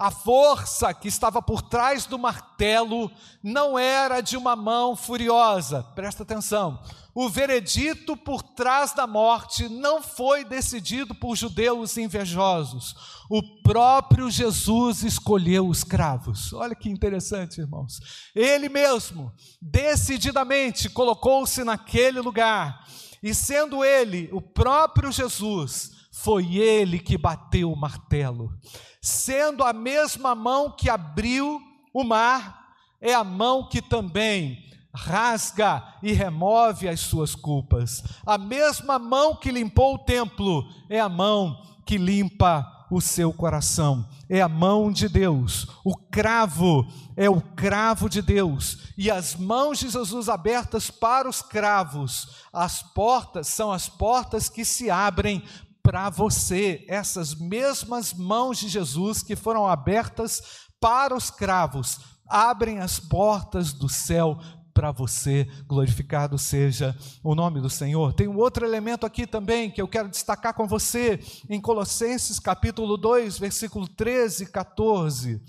a 0.01 0.11
força 0.11 0.95
que 0.95 1.09
estava 1.09 1.43
por 1.43 1.61
trás 1.61 2.07
do 2.07 2.19
martelo 2.19 3.13
não 3.43 3.79
era 3.79 4.23
de 4.23 4.35
uma 4.35 4.57
mão 4.57 4.97
furiosa, 4.97 5.83
presta 5.95 6.23
atenção. 6.23 6.83
O 7.15 7.29
veredito 7.29 8.17
por 8.17 8.43
trás 8.43 8.95
da 8.95 9.07
morte 9.07 9.69
não 9.69 10.03
foi 10.03 10.43
decidido 10.43 11.15
por 11.15 11.37
judeus 11.37 11.99
invejosos. 11.99 12.95
O 13.29 13.43
próprio 13.63 14.31
Jesus 14.31 15.03
escolheu 15.03 15.69
os 15.69 15.85
cravos. 15.85 16.51
Olha 16.55 16.75
que 16.75 16.89
interessante, 16.89 17.61
irmãos. 17.61 18.01
Ele 18.35 18.71
mesmo, 18.71 19.31
decididamente, 19.61 20.89
colocou-se 20.89 21.63
naquele 21.63 22.23
lugar. 22.23 22.87
E 23.23 23.35
sendo 23.35 23.85
ele, 23.85 24.31
o 24.33 24.41
próprio 24.41 25.13
Jesus, 25.13 26.00
foi 26.11 26.57
ele 26.57 26.99
que 26.99 27.17
bateu 27.17 27.73
o 27.73 27.77
martelo 27.77 28.53
sendo 29.01 29.65
a 29.65 29.73
mesma 29.73 30.35
mão 30.35 30.71
que 30.71 30.91
abriu 30.91 31.61
o 31.93 32.05
mar, 32.05 32.75
é 33.01 33.15
a 33.15 33.25
mão 33.25 33.69
que 33.69 33.81
também 33.81 34.59
rasga 34.93 35.83
e 36.03 36.13
remove 36.13 36.89
as 36.89 37.01
suas 37.01 37.35
culpas. 37.35 38.03
A 38.27 38.37
mesma 38.37 38.99
mão 38.99 39.35
que 39.35 39.51
limpou 39.51 39.95
o 39.95 39.99
templo 39.99 40.69
é 40.89 41.01
a 41.01 41.09
mão 41.09 41.63
que 41.87 41.97
limpa 41.97 42.87
o 42.91 43.01
seu 43.01 43.33
coração. 43.33 44.07
É 44.29 44.43
a 44.43 44.49
mão 44.49 44.93
de 44.93 45.09
Deus. 45.09 45.67
O 45.85 45.97
cravo 45.97 46.87
é 47.17 47.31
o 47.31 47.41
cravo 47.41 48.09
de 48.09 48.21
Deus. 48.21 48.93
E 48.99 49.11
as 49.11 49.37
mãos 49.37 49.79
de 49.79 49.89
Jesus 49.89 50.29
abertas 50.29 50.91
para 50.91 51.29
os 51.29 51.41
cravos, 51.41 52.45
as 52.53 52.83
portas 52.83 53.47
são 53.47 53.73
as 53.73 53.89
portas 53.89 54.49
que 54.49 54.65
se 54.65 54.91
abrem 54.91 55.43
para 55.83 56.11
você 56.11 56.85
essas 56.89 57.35
mesmas 57.35 58.13
mãos 58.13 58.59
de 58.59 58.69
Jesus 58.69 59.23
que 59.23 59.37
foram 59.37 59.67
abertas 59.67 60.43
para 60.81 61.15
os 61.15 61.31
cravos, 61.31 62.01
abrem 62.29 62.79
as 62.79 62.99
portas 62.99 63.73
do 63.73 63.89
céu 63.89 64.39
para 64.73 64.93
você, 64.93 65.47
glorificado 65.67 66.39
seja 66.39 66.97
o 67.23 67.35
nome 67.35 67.61
do 67.61 67.69
Senhor. 67.69 68.15
Tem 68.15 68.29
um 68.29 68.39
outro 68.39 68.65
elemento 68.65 69.05
aqui 69.05 69.27
também 69.27 69.71
que 69.71 69.83
eu 69.83 69.89
quero 69.89 70.09
destacar 70.09 70.55
com 70.55 70.67
você, 70.67 71.21
em 71.51 71.61
Colossenses 71.61 72.39
capítulo 72.39 72.97
2, 72.97 73.39
versículo 73.39 73.87
13 73.87 74.45
e 74.45 74.47
14. 74.47 75.43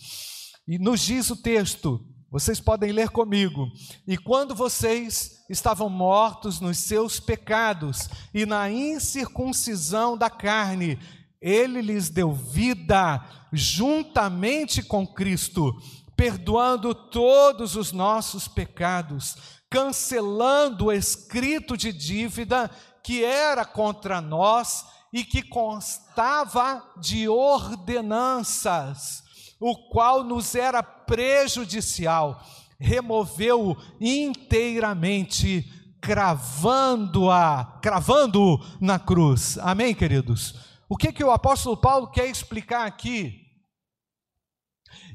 E 0.67 0.78
nos 0.78 1.02
diz 1.02 1.30
o 1.30 1.36
texto: 1.36 2.06
vocês 2.32 2.62
podem 2.62 2.94
ler 2.94 3.10
comigo. 3.10 3.70
E 4.08 4.17
quando 4.17 4.56
vocês 4.56 5.44
estavam 5.50 5.89
mortos 5.89 6.62
nos 6.62 6.78
seus 6.78 7.20
pecados 7.20 8.08
e 8.34 8.46
na 8.46 8.72
incircuncisão 8.72 10.17
da 10.17 10.30
carne, 10.30 10.98
ele 11.41 11.82
lhes 11.82 12.10
deu 12.10 12.32
vida 12.32 13.22
juntamente 13.52 14.82
com 14.82 15.06
Cristo, 15.06 15.76
perdoando 16.15 16.96
todos 16.96 17.76
os 17.76 17.91
nossos 17.91 18.48
pecados, 18.48 19.36
cancelando 19.70 20.86
o 20.86 20.91
escrito 20.91 21.76
de 21.76 21.91
dívida 21.91 22.72
que 23.04 23.26
era 23.26 23.65
contra 23.65 24.22
nós 24.22 24.86
e 25.12 25.26
que 25.26 25.41
constava 25.41 26.82
de 26.98 27.28
ordenanças 27.28 29.22
o 29.62 29.76
qual 29.89 30.24
nos 30.24 30.56
era 30.56 30.82
prejudicial, 30.82 32.43
removeu-o 32.80 33.78
inteiramente, 34.02 35.71
cravando-a, 36.02 37.80
cravando-o 37.80 38.60
na 38.82 38.97
cruz. 38.97 39.60
Amém, 39.60 39.93
queridos? 39.93 40.56
O 40.89 40.97
que 40.97 41.13
que 41.13 41.24
o 41.24 41.30
apóstolo 41.30 41.78
Paulo 41.78 42.08
quer 42.08 42.26
explicar 42.26 42.88
aqui? 42.88 43.39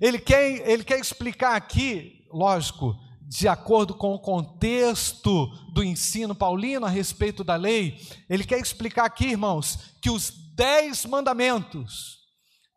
Ele 0.00 0.18
quer, 0.18 0.68
ele 0.70 0.84
quer 0.84 1.00
explicar 1.00 1.56
aqui, 1.56 2.24
lógico, 2.32 2.96
de 3.20 3.48
acordo 3.48 3.94
com 3.94 4.14
o 4.14 4.20
contexto 4.20 5.48
do 5.72 5.82
ensino 5.82 6.36
paulino 6.36 6.86
a 6.86 6.88
respeito 6.88 7.42
da 7.42 7.56
lei, 7.56 8.00
ele 8.30 8.44
quer 8.44 8.60
explicar 8.60 9.06
aqui, 9.06 9.26
irmãos, 9.26 9.96
que 10.00 10.08
os 10.08 10.32
dez 10.54 11.04
mandamentos, 11.04 12.25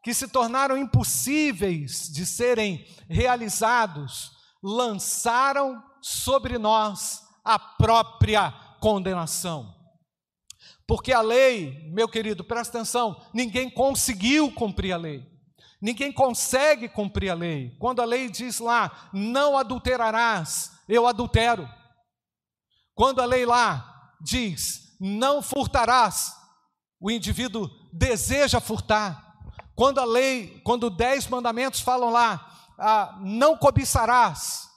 que 0.03 0.13
se 0.13 0.27
tornaram 0.27 0.77
impossíveis 0.77 2.09
de 2.09 2.25
serem 2.25 2.85
realizados, 3.09 4.31
lançaram 4.63 5.83
sobre 6.01 6.57
nós 6.57 7.21
a 7.43 7.57
própria 7.59 8.51
condenação. 8.79 9.75
Porque 10.87 11.11
a 11.11 11.21
lei, 11.21 11.87
meu 11.91 12.07
querido, 12.07 12.43
presta 12.43 12.77
atenção, 12.77 13.21
ninguém 13.33 13.69
conseguiu 13.69 14.51
cumprir 14.51 14.91
a 14.91 14.97
lei. 14.97 15.23
Ninguém 15.81 16.11
consegue 16.11 16.89
cumprir 16.89 17.29
a 17.29 17.35
lei. 17.35 17.75
Quando 17.79 18.01
a 18.01 18.05
lei 18.05 18.29
diz 18.29 18.59
lá, 18.59 19.09
não 19.13 19.57
adulterarás, 19.57 20.71
eu 20.87 21.07
adultero. 21.07 21.69
Quando 22.95 23.21
a 23.21 23.25
lei 23.25 23.45
lá 23.45 24.11
diz, 24.19 24.97
não 24.99 25.41
furtarás, 25.41 26.33
o 26.99 27.09
indivíduo 27.09 27.69
deseja 27.93 28.59
furtar. 28.59 29.28
Quando 29.79 29.99
a 29.99 30.03
lei, 30.03 30.59
quando 30.65 30.89
dez 30.89 31.25
mandamentos 31.25 31.79
falam 31.79 32.09
lá, 32.09 32.67
ah, 32.77 33.17
não 33.21 33.55
cobiçarás, 33.55 34.67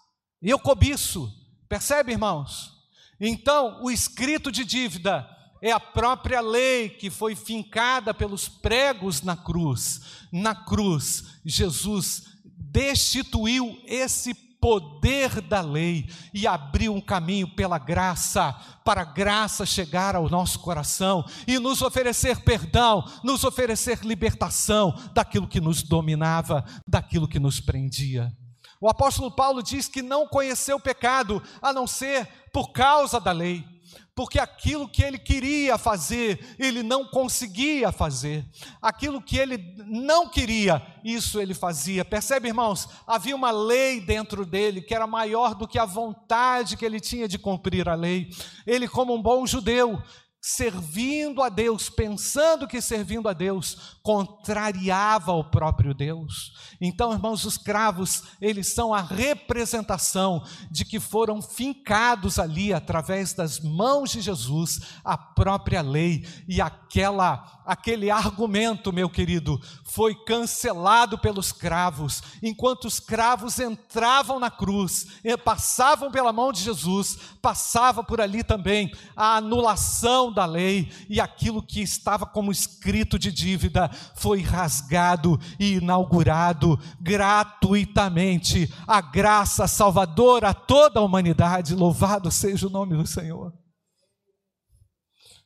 eu 0.40 0.60
cobiço, 0.60 1.28
percebe, 1.68 2.12
irmãos? 2.12 2.70
Então, 3.18 3.82
o 3.82 3.90
escrito 3.90 4.52
de 4.52 4.64
dívida 4.64 5.28
é 5.60 5.72
a 5.72 5.80
própria 5.80 6.40
lei 6.40 6.88
que 6.88 7.10
foi 7.10 7.34
fincada 7.34 8.14
pelos 8.14 8.48
pregos 8.48 9.22
na 9.22 9.36
cruz. 9.36 10.02
Na 10.30 10.54
cruz, 10.54 11.24
Jesus 11.44 12.22
destituiu 12.44 13.82
esse 13.84 14.32
poder 14.62 15.40
da 15.40 15.60
lei 15.60 16.08
e 16.32 16.46
abriu 16.46 16.94
um 16.94 17.00
caminho 17.00 17.48
pela 17.48 17.78
graça, 17.78 18.52
para 18.84 19.02
a 19.02 19.04
graça 19.04 19.66
chegar 19.66 20.14
ao 20.14 20.30
nosso 20.30 20.60
coração 20.60 21.24
e 21.48 21.58
nos 21.58 21.82
oferecer 21.82 22.44
perdão, 22.44 23.04
nos 23.24 23.42
oferecer 23.42 24.04
libertação 24.04 24.94
daquilo 25.12 25.48
que 25.48 25.60
nos 25.60 25.82
dominava, 25.82 26.64
daquilo 26.86 27.26
que 27.26 27.40
nos 27.40 27.58
prendia. 27.58 28.32
O 28.80 28.88
apóstolo 28.88 29.32
Paulo 29.32 29.64
diz 29.64 29.88
que 29.88 30.00
não 30.00 30.28
conheceu 30.28 30.78
pecado 30.78 31.42
a 31.60 31.72
não 31.72 31.84
ser 31.84 32.28
por 32.52 32.70
causa 32.70 33.18
da 33.18 33.32
lei. 33.32 33.71
Porque 34.14 34.38
aquilo 34.38 34.88
que 34.88 35.02
ele 35.02 35.18
queria 35.18 35.78
fazer, 35.78 36.54
ele 36.58 36.82
não 36.82 37.06
conseguia 37.06 37.90
fazer. 37.90 38.44
Aquilo 38.80 39.22
que 39.22 39.38
ele 39.38 39.74
não 39.86 40.28
queria, 40.28 40.86
isso 41.02 41.40
ele 41.40 41.54
fazia. 41.54 42.04
Percebe, 42.04 42.48
irmãos? 42.48 42.88
Havia 43.06 43.34
uma 43.34 43.50
lei 43.50 44.00
dentro 44.00 44.44
dele 44.44 44.82
que 44.82 44.94
era 44.94 45.06
maior 45.06 45.54
do 45.54 45.66
que 45.66 45.78
a 45.78 45.86
vontade 45.86 46.76
que 46.76 46.84
ele 46.84 47.00
tinha 47.00 47.26
de 47.26 47.38
cumprir 47.38 47.88
a 47.88 47.94
lei. 47.94 48.28
Ele, 48.66 48.86
como 48.86 49.14
um 49.14 49.22
bom 49.22 49.46
judeu, 49.46 50.02
servindo 50.42 51.40
a 51.40 51.48
Deus, 51.48 51.88
pensando 51.88 52.66
que 52.66 52.80
servindo 52.80 53.28
a 53.28 53.32
Deus 53.32 53.98
contrariava 54.02 55.32
o 55.32 55.44
próprio 55.44 55.94
Deus. 55.94 56.52
Então, 56.80 57.12
irmãos, 57.12 57.44
os 57.44 57.56
cravos, 57.56 58.24
eles 58.40 58.66
são 58.66 58.92
a 58.92 59.00
representação 59.00 60.42
de 60.70 60.84
que 60.84 60.98
foram 60.98 61.40
fincados 61.40 62.38
ali 62.38 62.72
através 62.72 63.32
das 63.32 63.60
mãos 63.60 64.10
de 64.10 64.20
Jesus 64.20 64.80
a 65.04 65.16
própria 65.16 65.80
lei 65.80 66.26
e 66.48 66.60
aquela 66.60 67.62
aquele 67.64 68.10
argumento, 68.10 68.92
meu 68.92 69.08
querido, 69.08 69.60
foi 69.84 70.14
cancelado 70.14 71.16
pelos 71.16 71.52
cravos, 71.52 72.20
enquanto 72.42 72.86
os 72.86 72.98
cravos 72.98 73.58
entravam 73.60 74.38
na 74.38 74.50
cruz, 74.50 75.06
passavam 75.44 76.10
pela 76.10 76.32
mão 76.32 76.52
de 76.52 76.60
Jesus, 76.60 77.16
passava 77.40 78.02
por 78.02 78.20
ali 78.20 78.42
também 78.42 78.92
a 79.16 79.36
anulação 79.36 80.32
da 80.32 80.44
lei 80.44 80.90
e 81.08 81.20
aquilo 81.20 81.62
que 81.62 81.80
estava 81.80 82.26
como 82.26 82.50
escrito 82.50 83.18
de 83.18 83.30
dívida 83.30 83.90
foi 84.14 84.40
rasgado 84.40 85.38
e 85.58 85.74
inaugurado 85.74 86.78
gratuitamente. 87.00 88.72
A 88.86 89.00
graça 89.00 89.66
salvadora 89.66 90.50
a 90.50 90.54
toda 90.54 91.00
a 91.00 91.02
humanidade, 91.02 91.74
louvado 91.74 92.30
seja 92.30 92.66
o 92.66 92.70
nome 92.70 92.96
do 92.96 93.06
Senhor. 93.06 93.52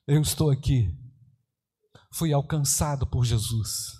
Eu 0.07 0.21
estou 0.21 0.51
aqui, 0.51 0.89
fui 2.13 2.33
alcançado 2.33 3.07
por 3.07 3.25
Jesus, 3.25 3.93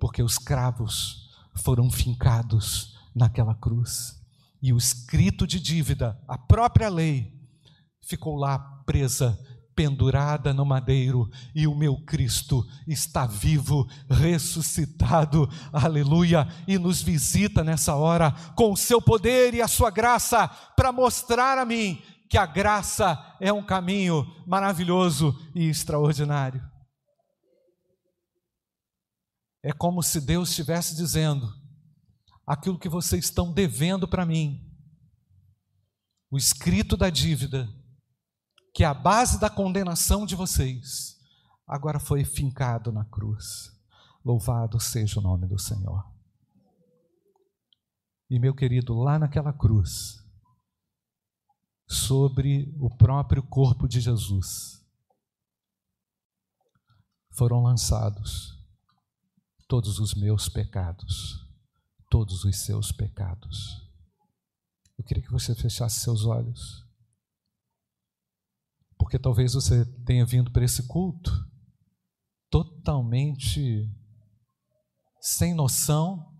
porque 0.00 0.22
os 0.22 0.38
cravos 0.38 1.30
foram 1.62 1.90
fincados 1.90 2.92
naquela 3.14 3.54
cruz. 3.54 4.14
E 4.60 4.72
o 4.72 4.76
escrito 4.76 5.46
de 5.46 5.60
dívida, 5.60 6.18
a 6.26 6.36
própria 6.36 6.88
lei, 6.88 7.32
ficou 8.08 8.36
lá 8.36 8.58
presa 8.84 9.38
pendurada 9.74 10.52
no 10.52 10.64
madeiro, 10.64 11.28
e 11.54 11.66
o 11.66 11.74
meu 11.74 11.96
Cristo 12.04 12.64
está 12.86 13.26
vivo, 13.26 13.88
ressuscitado, 14.08 15.48
aleluia, 15.72 16.46
e 16.66 16.78
nos 16.78 17.02
visita 17.02 17.64
nessa 17.64 17.94
hora 17.94 18.32
com 18.54 18.72
o 18.72 18.76
seu 18.76 19.00
poder 19.00 19.54
e 19.54 19.62
a 19.62 19.68
sua 19.68 19.90
graça 19.90 20.48
para 20.76 20.92
mostrar 20.92 21.58
a 21.58 21.64
mim 21.64 22.02
que 22.28 22.38
a 22.38 22.46
graça 22.46 23.36
é 23.40 23.52
um 23.52 23.64
caminho 23.64 24.24
maravilhoso 24.46 25.36
e 25.54 25.68
extraordinário. 25.68 26.62
É 29.62 29.72
como 29.72 30.02
se 30.02 30.20
Deus 30.20 30.50
estivesse 30.50 30.94
dizendo: 30.94 31.48
aquilo 32.46 32.78
que 32.78 32.88
vocês 32.88 33.24
estão 33.24 33.52
devendo 33.52 34.06
para 34.06 34.26
mim, 34.26 34.60
o 36.30 36.36
escrito 36.36 36.96
da 36.96 37.08
dívida, 37.08 37.68
que 38.74 38.82
a 38.82 38.92
base 38.92 39.38
da 39.38 39.48
condenação 39.48 40.26
de 40.26 40.34
vocês, 40.34 41.16
agora 41.64 42.00
foi 42.00 42.24
fincado 42.24 42.90
na 42.90 43.04
cruz. 43.04 43.72
Louvado 44.24 44.80
seja 44.80 45.20
o 45.20 45.22
nome 45.22 45.46
do 45.46 45.56
Senhor. 45.56 46.04
E 48.28 48.40
meu 48.40 48.52
querido, 48.52 48.92
lá 48.94 49.16
naquela 49.16 49.52
cruz, 49.52 50.18
sobre 51.86 52.74
o 52.80 52.90
próprio 52.90 53.44
corpo 53.44 53.86
de 53.86 54.00
Jesus, 54.00 54.84
foram 57.30 57.62
lançados 57.62 58.58
todos 59.68 60.00
os 60.00 60.14
meus 60.14 60.48
pecados, 60.48 61.46
todos 62.10 62.44
os 62.44 62.64
seus 62.64 62.90
pecados. 62.90 63.88
Eu 64.98 65.04
queria 65.04 65.22
que 65.22 65.30
você 65.30 65.54
fechasse 65.54 66.00
seus 66.00 66.24
olhos 66.24 66.83
porque 69.14 69.22
talvez 69.22 69.54
você 69.54 69.84
tenha 70.04 70.26
vindo 70.26 70.50
para 70.50 70.64
esse 70.64 70.88
culto 70.88 71.30
totalmente 72.50 73.88
sem 75.20 75.54
noção 75.54 76.34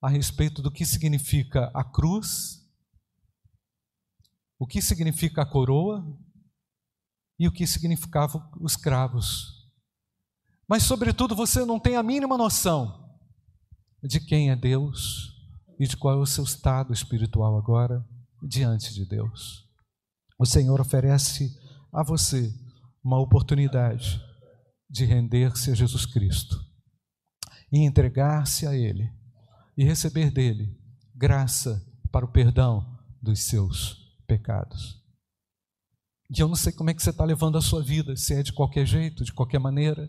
a 0.00 0.08
respeito 0.08 0.62
do 0.62 0.70
que 0.70 0.86
significa 0.86 1.70
a 1.74 1.84
cruz, 1.84 2.66
o 4.58 4.66
que 4.66 4.80
significa 4.80 5.42
a 5.42 5.46
coroa 5.46 6.02
e 7.38 7.46
o 7.46 7.52
que 7.52 7.66
significavam 7.66 8.50
os 8.58 8.74
cravos. 8.74 9.68
Mas, 10.66 10.84
sobretudo, 10.84 11.36
você 11.36 11.66
não 11.66 11.78
tem 11.78 11.96
a 11.96 12.02
mínima 12.02 12.38
noção 12.38 13.14
de 14.02 14.18
quem 14.20 14.50
é 14.50 14.56
Deus 14.56 15.34
e 15.78 15.86
de 15.86 15.98
qual 15.98 16.14
é 16.14 16.22
o 16.22 16.24
seu 16.24 16.44
estado 16.44 16.94
espiritual 16.94 17.58
agora 17.58 18.02
diante 18.42 18.94
de 18.94 19.04
Deus 19.04 19.70
o 20.42 20.46
Senhor 20.46 20.80
oferece 20.80 21.56
a 21.92 22.02
você 22.02 22.52
uma 23.00 23.20
oportunidade 23.20 24.20
de 24.90 25.04
render-se 25.04 25.70
a 25.70 25.74
Jesus 25.74 26.04
Cristo 26.04 26.58
e 27.70 27.78
entregar-se 27.78 28.66
a 28.66 28.74
Ele 28.74 29.08
e 29.78 29.84
receber 29.84 30.32
dele 30.32 30.76
graça 31.14 31.80
para 32.10 32.24
o 32.24 32.32
perdão 32.32 32.84
dos 33.22 33.38
seus 33.44 33.96
pecados. 34.26 35.00
E 36.28 36.40
eu 36.40 36.48
não 36.48 36.56
sei 36.56 36.72
como 36.72 36.90
é 36.90 36.94
que 36.94 37.02
você 37.02 37.10
está 37.10 37.24
levando 37.24 37.56
a 37.56 37.62
sua 37.62 37.80
vida, 37.80 38.16
se 38.16 38.34
é 38.34 38.42
de 38.42 38.52
qualquer 38.52 38.84
jeito, 38.84 39.22
de 39.22 39.32
qualquer 39.32 39.60
maneira. 39.60 40.08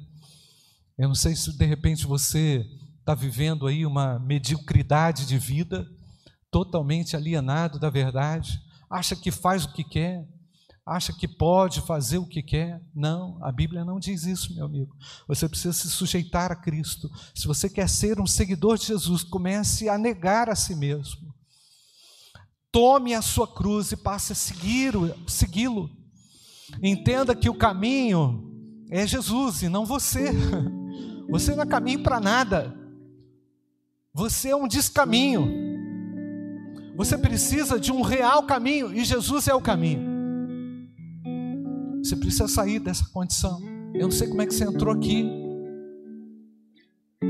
Eu 0.98 1.10
não 1.10 1.16
sei 1.16 1.36
se 1.36 1.56
de 1.56 1.66
repente 1.66 2.08
você 2.08 2.66
está 3.00 3.14
vivendo 3.14 3.68
aí 3.68 3.86
uma 3.86 4.18
mediocridade 4.18 5.28
de 5.28 5.38
vida, 5.38 5.88
totalmente 6.50 7.16
alienado 7.16 7.78
da 7.78 7.92
verdade 7.92 8.60
acha 8.94 9.16
que 9.16 9.32
faz 9.32 9.66
o 9.66 9.74
que 9.74 9.84
quer, 9.84 10.24
acha 10.86 11.12
que 11.12 11.28
pode 11.28 11.82
fazer 11.82 12.20
o 12.20 12.28
que 12.28 12.44
quer. 12.44 12.80
Não, 12.94 13.44
a 13.44 13.52
Bíblia 13.52 13.84
não 13.84 14.00
diz 14.00 14.24
isso, 14.26 14.54
meu 14.54 14.66
amigo. 14.66 14.96
Você 15.28 15.50
precisa 15.50 15.74
se 15.74 15.90
sujeitar 15.90 16.52
a 16.52 16.56
Cristo. 16.56 17.10
Se 17.34 17.48
você 17.48 17.68
quer 17.68 17.90
ser 17.90 18.22
um 18.22 18.28
seguidor 18.28 18.78
de 18.78 18.86
Jesus, 18.86 19.24
comece 19.24 19.90
a 19.90 19.98
negar 19.98 20.48
a 20.48 20.56
si 20.56 20.76
mesmo. 20.76 21.34
Tome 22.72 23.16
a 23.16 23.22
sua 23.22 23.48
cruz 23.48 23.92
e 23.92 23.98
passe 23.98 24.34
a 24.34 24.36
segui-lo. 24.36 25.90
Entenda 26.82 27.36
que 27.36 27.50
o 27.50 27.58
caminho 27.58 28.52
é 28.92 29.08
Jesus 29.08 29.64
e 29.64 29.70
não 29.70 29.86
você. 29.86 30.32
Você 31.30 31.56
não 31.56 31.64
é 31.64 31.66
caminho 31.66 32.04
para 32.04 32.20
nada. 32.20 32.76
Você 34.14 34.50
é 34.50 34.56
um 34.56 34.68
descaminho. 34.68 35.63
Você 36.96 37.18
precisa 37.18 37.80
de 37.80 37.92
um 37.92 38.02
real 38.02 38.44
caminho 38.44 38.94
e 38.94 39.04
Jesus 39.04 39.48
é 39.48 39.54
o 39.54 39.62
caminho. 39.62 40.14
Você 42.04 42.16
precisa 42.16 42.48
sair 42.48 42.80
dessa 42.80 43.06
condição. 43.12 43.60
Eu 43.94 44.04
não 44.04 44.12
sei 44.12 44.28
como 44.28 44.42
é 44.42 44.46
que 44.46 44.54
você 44.54 44.66
entrou 44.66 44.94
aqui. 44.94 45.26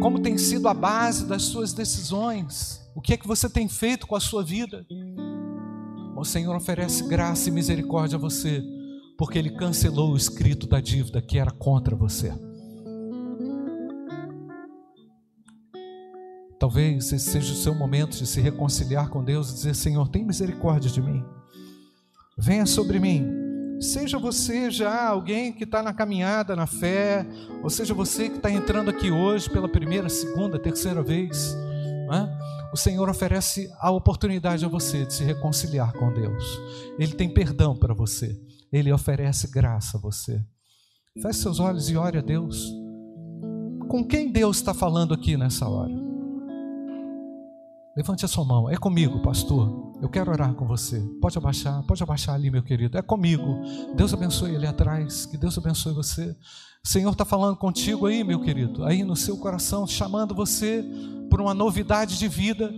Como 0.02 0.20
tem 0.20 0.38
sido 0.38 0.68
a 0.68 0.74
base 0.74 1.26
das 1.26 1.44
suas 1.44 1.74
decisões? 1.74 2.82
O 2.96 3.02
que 3.02 3.14
é 3.14 3.18
que 3.18 3.28
você 3.28 3.50
tem 3.50 3.70
feito 3.70 4.06
com 4.06 4.16
a 4.16 4.20
sua 4.20 4.44
vida? 4.44 4.86
O 6.16 6.26
Senhor 6.26 6.56
oferece 6.56 7.08
graça 7.08 7.50
e 7.50 7.52
misericórdia 7.52 8.18
a 8.18 8.20
você, 8.20 8.64
porque 9.18 9.38
Ele 9.38 9.52
cancelou 9.52 10.12
o 10.12 10.18
escrito 10.18 10.68
da 10.68 10.80
dívida 10.80 11.22
que 11.22 11.38
era 11.38 11.52
contra 11.52 11.96
você. 11.96 12.34
Talvez 16.64 17.12
esse 17.12 17.20
seja 17.20 17.52
o 17.52 17.58
seu 17.58 17.76
momento 17.76 18.16
de 18.16 18.26
se 18.26 18.40
reconciliar 18.40 19.10
com 19.10 19.22
Deus 19.22 19.50
e 19.50 19.54
dizer: 19.54 19.76
Senhor, 19.76 20.08
tem 20.08 20.24
misericórdia 20.24 20.90
de 20.90 21.02
mim. 21.02 21.22
Venha 22.38 22.66
sobre 22.66 23.02
mim. 23.02 23.28
Seja 23.82 24.18
você 24.18 24.72
já 24.72 25.10
alguém 25.10 25.52
que 25.52 25.66
está 25.66 25.84
na 25.84 25.94
caminhada, 25.94 26.56
na 26.56 26.66
fé, 26.66 27.28
ou 27.62 27.70
seja 27.70 27.94
você 27.94 28.30
que 28.30 28.38
está 28.38 28.50
entrando 28.50 28.90
aqui 28.90 29.12
hoje 29.12 29.50
pela 29.50 29.68
primeira, 29.68 30.08
segunda, 30.08 30.58
terceira 30.58 31.04
vez. 31.04 31.54
É? 31.54 32.72
O 32.72 32.78
Senhor 32.78 33.10
oferece 33.10 33.70
a 33.82 33.92
oportunidade 33.92 34.64
a 34.64 34.70
você 34.70 35.06
de 35.06 35.16
se 35.16 35.24
reconciliar 35.26 35.92
com 35.92 36.14
Deus. 36.14 36.46
Ele 36.98 37.12
tem 37.12 37.28
perdão 37.28 37.76
para 37.76 37.94
você. 37.94 38.40
Ele 38.72 38.90
oferece 38.90 39.52
graça 39.52 39.98
a 39.98 40.00
você. 40.00 40.42
Feche 41.22 41.40
seus 41.40 41.60
olhos 41.60 41.90
e 41.90 41.98
ore 41.98 42.20
a 42.20 42.22
Deus. 42.22 42.72
Com 43.90 44.08
quem 44.08 44.32
Deus 44.32 44.56
está 44.56 44.74
falando 44.74 45.14
aqui 45.14 45.36
nessa 45.36 45.68
hora? 45.68 46.03
Levante 47.96 48.26
a 48.26 48.28
sua 48.28 48.44
mão. 48.44 48.70
É 48.70 48.76
comigo, 48.76 49.22
pastor. 49.22 49.94
Eu 50.02 50.10
quero 50.10 50.32
orar 50.32 50.54
com 50.56 50.66
você. 50.66 51.00
Pode 51.22 51.38
abaixar, 51.38 51.84
pode 51.84 52.02
abaixar 52.02 52.34
ali, 52.34 52.50
meu 52.50 52.64
querido. 52.64 52.98
É 52.98 53.02
comigo. 53.02 53.62
Deus 53.96 54.14
abençoe 54.14 54.56
ali 54.56 54.66
atrás. 54.66 55.28
Que 55.28 55.38
Deus 55.38 55.58
abençoe 55.58 55.94
você. 55.94 56.36
O 56.84 56.88
Senhor 56.88 57.12
está 57.12 57.24
falando 57.24 57.56
contigo 57.56 58.08
aí, 58.08 58.26
meu 58.26 58.42
querido, 58.42 58.84
aí 58.84 59.04
no 59.04 59.16
seu 59.16 59.38
coração, 59.38 59.88
chamando 59.88 60.36
você 60.36 60.84
por 61.30 61.40
uma 61.40 61.54
novidade 61.54 62.20
de 62.20 62.28
vida, 62.28 62.74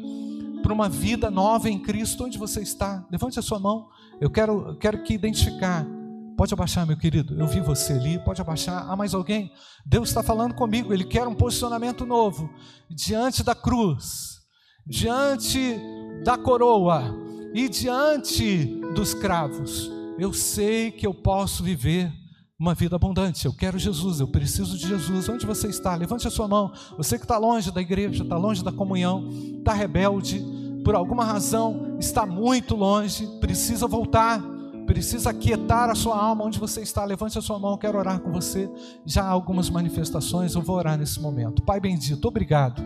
por 0.62 0.72
uma 0.72 0.88
vida 0.88 1.32
nova 1.32 1.70
em 1.70 1.80
Cristo. 1.80 2.26
Onde 2.26 2.38
você 2.38 2.62
está? 2.62 3.04
Levante 3.10 3.40
a 3.40 3.42
sua 3.42 3.58
mão. 3.58 3.88
Eu 4.22 4.30
quero, 4.30 4.78
quero 4.78 5.02
que 5.02 5.14
identificar. 5.14 5.88
Pode 6.38 6.54
abaixar, 6.54 6.86
meu 6.86 6.98
querido. 6.98 7.40
Eu 7.40 7.48
vi 7.48 7.62
você 7.62 7.94
ali. 7.94 8.20
Pode 8.20 8.42
abaixar. 8.42 8.88
Há 8.88 8.96
mais 8.96 9.14
alguém? 9.14 9.52
Deus 9.86 10.10
está 10.10 10.22
falando 10.22 10.54
comigo. 10.54 10.94
Ele 10.94 11.06
quer 11.06 11.28
um 11.28 11.34
posicionamento 11.34 12.06
novo 12.06 12.50
diante 12.90 13.44
da 13.44 13.56
cruz, 13.56 14.42
diante 14.86 15.80
da 16.24 16.38
coroa 16.38 17.16
e 17.54 17.68
diante 17.68 18.66
dos 18.94 19.14
cravos. 19.14 19.92
Eu 20.20 20.32
sei 20.32 20.92
que 20.92 21.08
eu 21.08 21.14
posso 21.14 21.64
viver 21.64 22.12
uma 22.58 22.74
vida 22.74 22.96
abundante. 22.96 23.46
Eu 23.46 23.54
quero 23.54 23.78
Jesus, 23.78 24.20
eu 24.20 24.28
preciso 24.28 24.78
de 24.78 24.88
Jesus. 24.88 25.28
Onde 25.28 25.46
você 25.46 25.68
está? 25.68 25.96
Levante 25.96 26.28
a 26.28 26.32
sua 26.32 26.48
mão. 26.48 26.72
Você 26.98 27.18
que 27.18 27.26
está 27.26 27.38
longe 27.38 27.72
da 27.72 27.82
igreja, 27.82 28.24
está 28.24 28.38
longe 28.38 28.64
da 28.64 28.72
comunhão, 28.72 29.28
está 29.58 29.74
rebelde, 29.74 30.44
por 30.84 30.96
alguma 30.96 31.26
razão 31.26 31.98
está 32.00 32.26
muito 32.26 32.76
longe, 32.76 33.28
precisa 33.42 33.88
voltar, 33.88 34.42
precisa 34.86 35.32
aquietar 35.32 35.90
a 35.90 35.96
sua 35.96 36.18
alma. 36.18 36.46
Onde 36.46 36.60
você 36.60 36.82
está? 36.82 37.04
Levante 37.04 37.38
a 37.38 37.42
sua 37.42 37.60
mão, 37.60 37.72
eu 37.72 37.78
quero 37.78 37.98
orar 37.98 38.20
com 38.20 38.32
você. 38.32 38.70
Já 39.06 39.24
há 39.24 39.30
algumas 39.30 39.70
manifestações, 39.70 40.54
eu 40.54 40.62
vou 40.62 40.78
orar 40.78 40.98
nesse 40.98 41.20
momento. 41.20 41.64
Pai 41.64 41.80
bendito, 41.80 42.26
obrigado 42.26 42.82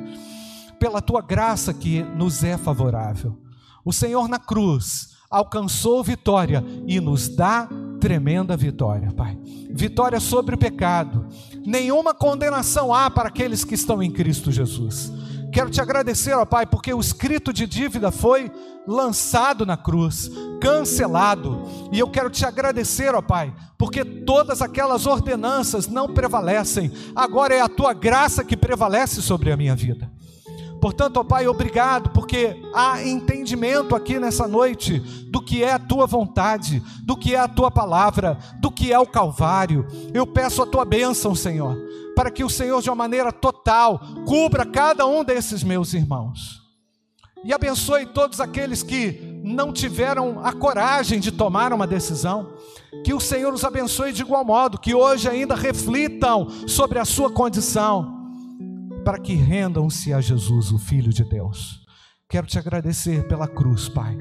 pela 0.79 1.01
tua 1.01 1.21
graça 1.21 1.73
que 1.73 2.01
nos 2.01 2.43
é 2.43 2.57
favorável. 2.57 3.37
O 3.83 3.93
Senhor 3.93 4.27
na 4.27 4.39
cruz 4.39 5.09
alcançou 5.29 6.03
vitória 6.03 6.63
e 6.87 6.99
nos 6.99 7.27
dá 7.27 7.69
tremenda 7.99 8.57
vitória, 8.57 9.11
Pai. 9.11 9.37
Vitória 9.69 10.19
sobre 10.19 10.55
o 10.55 10.57
pecado. 10.57 11.27
Nenhuma 11.65 12.13
condenação 12.13 12.93
há 12.93 13.09
para 13.09 13.27
aqueles 13.27 13.63
que 13.63 13.75
estão 13.75 14.01
em 14.01 14.11
Cristo 14.11 14.51
Jesus. 14.51 15.11
Quero 15.51 15.69
te 15.69 15.81
agradecer, 15.81 16.33
ó 16.33 16.45
Pai, 16.45 16.65
porque 16.65 16.93
o 16.93 16.99
escrito 16.99 17.51
de 17.51 17.65
dívida 17.65 18.11
foi 18.11 18.51
lançado 18.87 19.65
na 19.65 19.75
cruz, 19.75 20.29
cancelado. 20.61 21.63
E 21.91 21.99
eu 21.99 22.09
quero 22.09 22.29
te 22.29 22.45
agradecer, 22.45 23.13
ó 23.13 23.21
Pai, 23.21 23.53
porque 23.77 24.03
todas 24.03 24.61
aquelas 24.61 25.05
ordenanças 25.05 25.87
não 25.87 26.13
prevalecem. 26.13 26.91
Agora 27.15 27.53
é 27.53 27.61
a 27.61 27.69
tua 27.69 27.93
graça 27.93 28.43
que 28.43 28.57
prevalece 28.57 29.21
sobre 29.21 29.51
a 29.51 29.57
minha 29.57 29.75
vida. 29.75 30.11
Portanto, 30.79 31.17
ó 31.17 31.23
Pai, 31.23 31.47
obrigado, 31.47 32.09
porque 32.11 32.61
há 32.73 33.03
entendimento 33.03 33.95
aqui 33.95 34.17
nessa 34.17 34.47
noite 34.47 34.99
do 35.29 35.41
que 35.41 35.63
é 35.63 35.73
a 35.73 35.79
tua 35.79 36.07
vontade, 36.07 36.81
do 37.03 37.17
que 37.17 37.35
é 37.35 37.39
a 37.39 37.47
tua 37.47 37.69
palavra, 37.69 38.37
do 38.59 38.71
que 38.71 38.93
é 38.93 38.97
o 38.97 39.05
Calvário. 39.05 39.85
Eu 40.13 40.25
peço 40.25 40.61
a 40.61 40.65
tua 40.65 40.85
bênção, 40.85 41.35
Senhor, 41.35 41.77
para 42.15 42.31
que 42.31 42.43
o 42.43 42.49
Senhor, 42.49 42.81
de 42.81 42.89
uma 42.89 42.95
maneira 42.95 43.31
total, 43.31 43.99
cubra 44.25 44.65
cada 44.65 45.05
um 45.05 45.23
desses 45.23 45.63
meus 45.63 45.93
irmãos. 45.93 46.61
E 47.43 47.53
abençoe 47.53 48.05
todos 48.05 48.39
aqueles 48.39 48.83
que 48.83 49.41
não 49.43 49.71
tiveram 49.71 50.41
a 50.43 50.51
coragem 50.51 51.19
de 51.19 51.31
tomar 51.31 51.71
uma 51.73 51.87
decisão. 51.87 52.53
Que 53.03 53.13
o 53.13 53.19
Senhor 53.19 53.53
os 53.53 53.63
abençoe 53.63 54.11
de 54.11 54.21
igual 54.21 54.43
modo, 54.43 54.77
que 54.77 54.95
hoje 54.95 55.27
ainda 55.29 55.55
reflitam 55.55 56.49
sobre 56.67 56.99
a 56.99 57.05
sua 57.05 57.29
condição 57.29 58.18
para 59.09 59.17
que 59.17 59.33
rendam-se 59.33 60.13
a 60.13 60.21
Jesus, 60.21 60.71
o 60.71 60.77
Filho 60.77 61.11
de 61.11 61.23
Deus. 61.23 61.83
Quero 62.29 62.45
te 62.45 62.59
agradecer 62.59 63.27
pela 63.27 63.47
cruz, 63.47 63.89
Pai. 63.89 64.15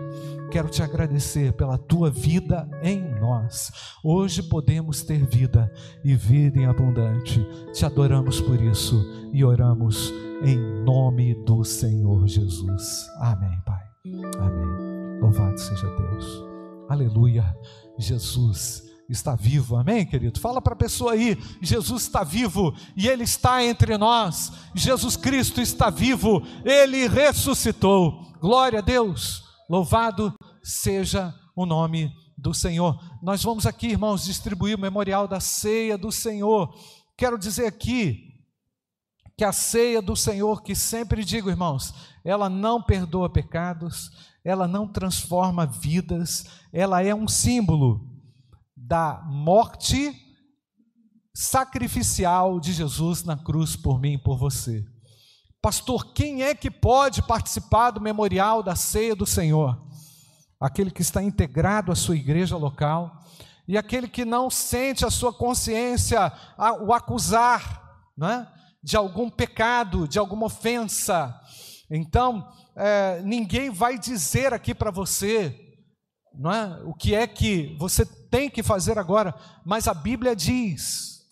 Quero 0.51 0.70
te 0.70 0.82
agradecer 0.82 1.53
pela 1.53 1.76
tua 1.76 2.11
vida 2.11 2.66
em 2.82 2.99
nós. 3.20 3.70
Hoje 4.03 4.43
podemos 4.43 5.03
ter 5.03 5.26
vida 5.26 5.70
e 6.03 6.14
vida 6.14 6.59
em 6.59 6.64
abundante. 6.64 7.47
Te 7.74 7.84
adoramos 7.84 8.41
por 8.41 8.59
isso 8.62 8.99
e 9.30 9.45
oramos 9.45 10.11
em 10.43 10.57
nome 10.84 11.34
do 11.45 11.62
Senhor 11.64 12.26
Jesus. 12.26 13.07
Amém, 13.18 13.61
Pai. 13.66 13.84
Amém. 14.41 15.20
Louvado 15.20 15.59
seja 15.61 15.86
Deus. 15.97 16.24
Aleluia. 16.89 17.55
Jesus 17.99 18.88
está 19.09 19.34
vivo. 19.34 19.76
Amém, 19.76 20.04
querido? 20.04 20.38
Fala 20.38 20.61
para 20.61 20.74
a 20.74 20.76
pessoa 20.76 21.12
aí: 21.12 21.36
Jesus 21.62 22.02
está 22.02 22.22
vivo 22.22 22.74
e 22.96 23.09
Ele 23.09 23.24
está 23.24 23.64
entre 23.64 23.96
nós. 23.96 24.52
Jesus 24.74 25.16
Cristo 25.16 25.61
está 25.61 25.90
vivo, 25.90 26.42
Ele 26.64 27.09
ressuscitou. 27.09 28.32
Glória 28.40 28.80
a 28.80 28.82
Deus. 28.82 29.44
Louvado 29.68 30.34
seja 30.62 31.34
o 31.56 31.64
nome 31.64 32.12
do 32.36 32.54
Senhor. 32.54 32.98
Nós 33.22 33.42
vamos 33.42 33.66
aqui, 33.66 33.88
irmãos, 33.88 34.24
distribuir 34.24 34.76
o 34.76 34.80
memorial 34.80 35.26
da 35.26 35.40
ceia 35.40 35.96
do 35.98 36.12
Senhor. 36.12 36.72
Quero 37.16 37.38
dizer 37.38 37.66
aqui 37.66 38.28
que 39.36 39.44
a 39.44 39.52
ceia 39.52 40.02
do 40.02 40.16
Senhor, 40.16 40.62
que 40.62 40.74
sempre 40.74 41.24
digo, 41.24 41.48
irmãos, 41.48 41.94
ela 42.24 42.48
não 42.48 42.82
perdoa 42.82 43.30
pecados, 43.30 44.11
ela 44.44 44.66
não 44.68 44.86
transforma 44.86 45.66
vidas, 45.66 46.46
ela 46.72 47.02
é 47.02 47.14
um 47.14 47.28
símbolo 47.28 48.17
da 48.89 49.20
morte 49.26 50.16
sacrificial 51.34 52.59
de 52.59 52.72
Jesus 52.72 53.22
na 53.22 53.36
cruz 53.36 53.76
por 53.76 54.01
mim 54.01 54.14
e 54.14 54.18
por 54.18 54.39
você. 54.39 54.82
Pastor, 55.61 56.14
quem 56.14 56.43
é 56.43 56.55
que 56.55 56.70
pode 56.70 57.20
participar 57.20 57.91
do 57.91 58.01
memorial 58.01 58.62
da 58.62 58.74
ceia 58.74 59.14
do 59.14 59.26
Senhor? 59.26 59.78
Aquele 60.59 60.91
que 60.91 61.03
está 61.03 61.22
integrado 61.22 61.93
à 61.93 61.95
sua 61.95 62.16
igreja 62.16 62.57
local 62.57 63.12
e 63.68 63.76
aquele 63.76 64.09
que 64.09 64.24
não 64.24 64.49
sente 64.49 65.05
a 65.05 65.11
sua 65.11 65.34
consciência 65.34 66.32
o 66.80 66.95
acusar 66.95 68.03
né, 68.16 68.49
de 68.82 68.97
algum 68.97 69.28
pecado, 69.28 70.09
de 70.09 70.18
alguma 70.18 70.47
ofensa. 70.47 71.39
Então, 71.91 72.51
é, 72.74 73.20
ninguém 73.22 73.68
vai 73.68 73.99
dizer 73.99 74.55
aqui 74.55 74.74
para 74.74 74.91
você 74.91 75.68
não 76.39 76.53
é? 76.53 76.80
O 76.84 76.95
que 76.95 77.14
é 77.14 77.26
que 77.26 77.76
você 77.78 78.07
tem 78.31 78.51
que 78.51 78.62
fazer 78.62 78.99
agora? 78.99 79.35
Mas 79.64 79.87
a 79.89 79.95
Bíblia 79.95 80.35
diz: 80.35 81.26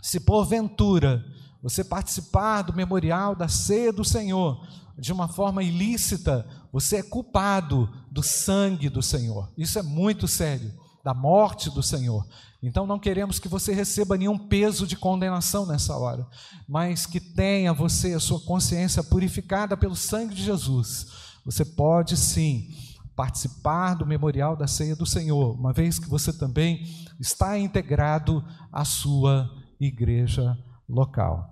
se 0.00 0.20
porventura 0.20 1.24
você 1.62 1.84
participar 1.84 2.62
do 2.62 2.74
memorial 2.74 3.36
da 3.36 3.48
ceia 3.48 3.92
do 3.92 4.04
Senhor 4.04 4.66
de 4.98 5.12
uma 5.12 5.28
forma 5.28 5.62
ilícita, 5.62 6.46
você 6.72 6.96
é 6.96 7.02
culpado 7.02 7.88
do 8.10 8.22
sangue 8.22 8.88
do 8.88 9.02
Senhor. 9.02 9.50
Isso 9.56 9.78
é 9.78 9.82
muito 9.82 10.26
sério, 10.26 10.72
da 11.04 11.14
morte 11.14 11.70
do 11.70 11.82
Senhor. 11.82 12.26
Então 12.62 12.86
não 12.86 12.98
queremos 12.98 13.38
que 13.38 13.48
você 13.48 13.72
receba 13.72 14.16
nenhum 14.16 14.38
peso 14.38 14.86
de 14.86 14.96
condenação 14.96 15.66
nessa 15.66 15.96
hora, 15.96 16.26
mas 16.68 17.06
que 17.06 17.18
tenha 17.18 17.72
você 17.72 18.14
a 18.14 18.20
sua 18.20 18.40
consciência 18.40 19.02
purificada 19.02 19.76
pelo 19.76 19.96
sangue 19.96 20.34
de 20.34 20.44
Jesus. 20.44 21.06
Você 21.44 21.64
pode 21.64 22.16
sim 22.16 22.70
participar 23.14 23.94
do 23.94 24.06
memorial 24.06 24.56
da 24.56 24.66
ceia 24.66 24.96
do 24.96 25.06
Senhor, 25.06 25.54
uma 25.54 25.72
vez 25.72 25.98
que 25.98 26.08
você 26.08 26.32
também 26.32 26.82
está 27.20 27.58
integrado 27.58 28.44
à 28.72 28.84
sua 28.84 29.48
igreja 29.80 30.56
local. 30.88 31.51